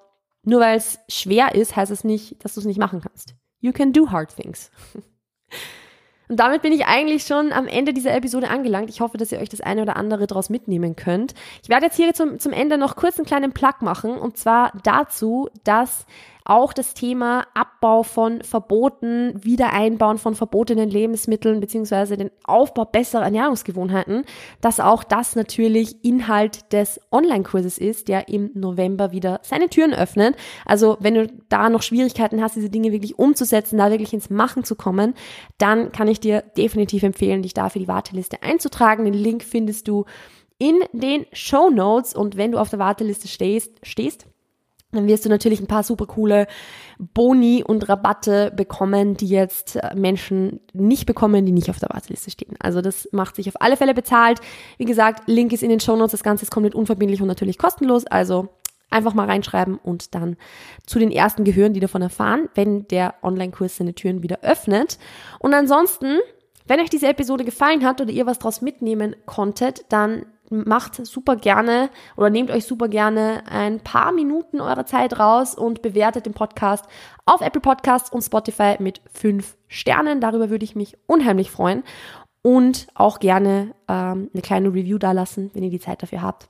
nur 0.46 0.62
weil 0.62 0.78
es 0.78 1.00
schwer 1.10 1.56
ist, 1.56 1.76
heißt 1.76 1.92
es 1.92 2.04
nicht, 2.04 2.44
dass 2.44 2.54
du 2.54 2.62
es 2.62 2.66
nicht 2.66 2.80
machen 2.80 3.02
kannst. 3.02 3.36
You 3.60 3.72
can 3.72 3.92
do 3.92 4.12
hard 4.12 4.36
things. 4.36 4.72
Und 6.28 6.40
damit 6.40 6.64
bin 6.64 6.74
ich 6.74 6.86
eigentlich 6.86 7.24
schon 7.26 7.52
am 7.52 7.68
Ende 7.68 7.94
dieser 7.94 8.16
Episode 8.16 8.50
angelangt. 8.50 8.90
Ich 8.90 9.00
hoffe, 9.00 9.18
dass 9.18 9.32
ihr 9.32 9.40
euch 9.40 9.50
das 9.50 9.62
eine 9.62 9.84
oder 9.84 9.96
andere 9.96 10.26
daraus 10.26 10.50
mitnehmen 10.50 10.96
könnt. 10.96 11.36
Ich 11.62 11.70
werde 11.70 11.86
jetzt 11.86 11.98
hier 11.98 12.14
zum, 12.14 12.40
zum 12.40 12.52
Ende 12.52 12.78
noch 12.78 12.96
kurz 12.96 13.18
einen 13.18 13.28
kleinen 13.28 13.52
Plug 13.52 13.82
machen. 13.82 14.18
Und 14.18 14.38
zwar 14.38 14.72
dazu, 14.84 15.50
dass 15.64 16.06
auch 16.46 16.74
das 16.74 16.94
Thema 16.94 17.48
Abbau 17.56 18.04
von 18.04 18.42
Verboten, 18.44 19.34
Wiedereinbauen 19.44 20.20
von 20.20 20.36
verbotenen 20.36 20.90
Lebensmitteln 20.90 21.60
beziehungsweise 21.60 22.18
den 22.18 22.30
Aufbau 22.44 22.86
besserer 22.86 23.24
Ernährungsgewohnheiten, 23.24 24.26
dass 24.62 24.80
auch 24.80 25.04
das 25.04 25.36
natürlich 25.36 26.04
Inhalt 26.06 26.72
des 26.72 27.02
Online-Kurses 27.12 27.80
ist, 27.80 28.08
der 28.08 28.30
im 28.30 28.52
November 28.54 29.12
wieder 29.12 29.40
seine 29.42 29.70
Türen 29.70 29.94
öffnet. 29.94 30.36
Also 30.66 30.98
wenn 31.00 31.16
du 31.16 31.28
da 31.50 31.70
noch 31.70 31.82
Schwierigkeiten 31.82 32.42
hast, 32.42 32.56
diese 32.56 32.70
Dinge 32.70 32.92
wirklich 32.92 33.18
umzusetzen, 33.18 33.80
da 33.80 33.90
wirklich 33.90 34.14
ins 34.14 34.30
Machen 34.30 34.64
zu 34.64 34.76
kommen, 34.76 35.16
dann 35.58 35.92
kann 35.92 36.08
ich 36.08 36.20
dir 36.20 36.44
definitiv 36.56 37.02
empfehlen, 37.02 37.42
dich 37.42 37.56
da 37.56 37.70
für 37.70 37.80
die 37.80 37.88
Warteliste 37.88 38.44
einzutragen. 38.44 39.06
Den 39.06 39.16
Link 39.16 39.44
findest 39.44 39.88
du 39.88 40.06
in 40.60 40.80
den 40.94 41.26
Show 41.34 41.70
Notes 41.70 42.14
und 42.14 42.38
wenn 42.38 42.52
du 42.52 42.60
auf 42.60 42.70
der 42.70 42.80
Warteliste 42.80 43.28
stehst, 43.28 43.72
stehst 43.84 44.28
dann 44.96 45.08
wirst 45.08 45.26
du 45.26 45.30
natürlich 45.30 45.60
ein 45.60 45.68
paar 45.68 45.84
super 45.84 46.06
coole 46.06 46.48
Boni 46.98 47.64
und 47.64 47.88
Rabatte 47.90 48.52
bekommen, 48.56 49.18
die 49.18 49.28
jetzt 49.28 49.76
äh, 49.76 49.96
Menschen 49.96 50.60
nicht 50.74 51.06
bekommen, 51.06 51.46
die 51.46 51.52
nicht 51.52 51.70
auf 51.70 51.80
der 51.80 51.90
Warteliste 51.90 52.32
stehen. 52.32 52.56
Also 52.60 52.82
das 52.82 53.10
macht 53.12 53.36
sich 53.36 53.48
auf 53.48 53.62
alle 53.62 53.78
Fälle 53.78 53.94
bezahlt. 53.94 54.40
Wie 54.78 54.86
gesagt, 54.86 55.28
Link 55.28 55.52
ist 55.54 55.64
in 55.64 55.70
den 55.70 55.80
Show 55.80 55.96
Notes. 55.96 56.12
Das 56.12 56.24
Ganze 56.24 56.44
ist 56.44 56.52
komplett 56.52 56.76
unverbindlich 56.76 57.22
und 57.22 57.28
natürlich 57.28 57.58
kostenlos. 57.58 58.06
Also 58.06 58.50
einfach 58.90 59.14
mal 59.14 59.26
reinschreiben 59.26 59.78
und 59.78 60.16
dann 60.16 60.38
zu 60.86 61.00
den 61.00 61.12
ersten 61.12 61.44
gehören, 61.44 61.74
die 61.74 61.80
davon 61.80 62.02
erfahren, 62.02 62.50
wenn 62.56 62.88
der 62.88 63.16
Online-Kurs 63.24 63.78
seine 63.78 63.94
Türen 63.94 64.24
wieder 64.24 64.40
öffnet. 64.42 64.98
Und 65.40 65.54
ansonsten, 65.54 66.20
wenn 66.66 66.80
euch 66.80 66.90
diese 66.90 67.08
Episode 67.08 67.44
gefallen 67.44 67.86
hat 67.86 68.00
oder 68.00 68.12
ihr 68.12 68.26
was 68.26 68.40
draus 68.40 68.62
mitnehmen 68.62 69.16
konntet, 69.26 69.86
dann 69.90 70.26
macht 70.50 71.06
super 71.06 71.36
gerne 71.36 71.90
oder 72.16 72.30
nehmt 72.30 72.52
euch 72.52 72.66
super 72.66 72.88
gerne 72.88 73.44
ein 73.50 73.80
paar 73.80 74.12
Minuten 74.12 74.62
eurer 74.62 74.86
Zeit 74.86 75.20
raus 75.20 75.56
und 75.56 75.82
bewertet 75.82 76.26
den 76.26 76.34
Podcast 76.34 76.86
auf 77.26 77.42
Apple 77.42 77.62
Podcasts 77.62 78.10
und 78.12 78.22
Spotify 78.22 78.76
mit 78.80 79.02
fünf 79.12 79.58
Sternen. 79.68 80.22
Darüber 80.22 80.50
würde 80.50 80.66
ich 80.66 80.76
mich 80.76 80.98
unheimlich 81.08 81.52
freuen. 81.52 81.84
Und 82.42 82.88
auch 82.94 83.20
gerne 83.20 83.74
ähm, 83.88 84.30
eine 84.32 84.42
kleine 84.44 84.70
Review 84.70 85.00
da 85.00 85.14
lassen, 85.14 85.50
wenn 85.54 85.64
ihr 85.64 85.72
die 85.72 85.80
Zeit 85.80 86.04
dafür 86.04 86.22
habt. 86.22 86.48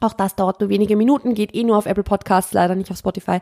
Auch 0.00 0.14
das 0.14 0.34
dauert 0.34 0.60
nur 0.60 0.70
wenige 0.70 0.96
Minuten, 0.96 1.34
geht 1.34 1.54
eh 1.54 1.62
nur 1.62 1.76
auf 1.76 1.86
Apple 1.86 2.02
Podcasts, 2.02 2.52
leider 2.52 2.74
nicht 2.74 2.90
auf 2.90 2.96
Spotify. 2.96 3.38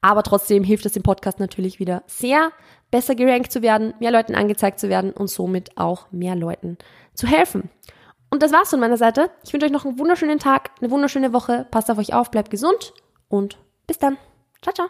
Aber 0.00 0.22
trotzdem 0.22 0.62
hilft 0.62 0.86
es 0.86 0.92
dem 0.92 1.02
Podcast 1.02 1.40
natürlich 1.40 1.80
wieder 1.80 2.02
sehr, 2.06 2.50
besser 2.90 3.14
gerankt 3.14 3.50
zu 3.50 3.62
werden, 3.62 3.94
mehr 3.98 4.12
Leuten 4.12 4.34
angezeigt 4.34 4.78
zu 4.78 4.88
werden 4.88 5.10
und 5.10 5.28
somit 5.28 5.76
auch 5.76 6.12
mehr 6.12 6.36
Leuten 6.36 6.78
zu 7.14 7.26
helfen. 7.26 7.70
Und 8.36 8.42
das 8.42 8.52
war's 8.52 8.68
von 8.68 8.80
meiner 8.80 8.98
Seite. 8.98 9.30
Ich 9.46 9.54
wünsche 9.54 9.64
euch 9.64 9.72
noch 9.72 9.86
einen 9.86 9.98
wunderschönen 9.98 10.38
Tag, 10.38 10.72
eine 10.78 10.90
wunderschöne 10.90 11.32
Woche. 11.32 11.66
Passt 11.70 11.90
auf 11.90 11.96
euch 11.96 12.12
auf, 12.12 12.30
bleibt 12.30 12.50
gesund 12.50 12.92
und 13.30 13.56
bis 13.86 13.96
dann. 13.96 14.18
Ciao, 14.60 14.74
ciao. 14.74 14.88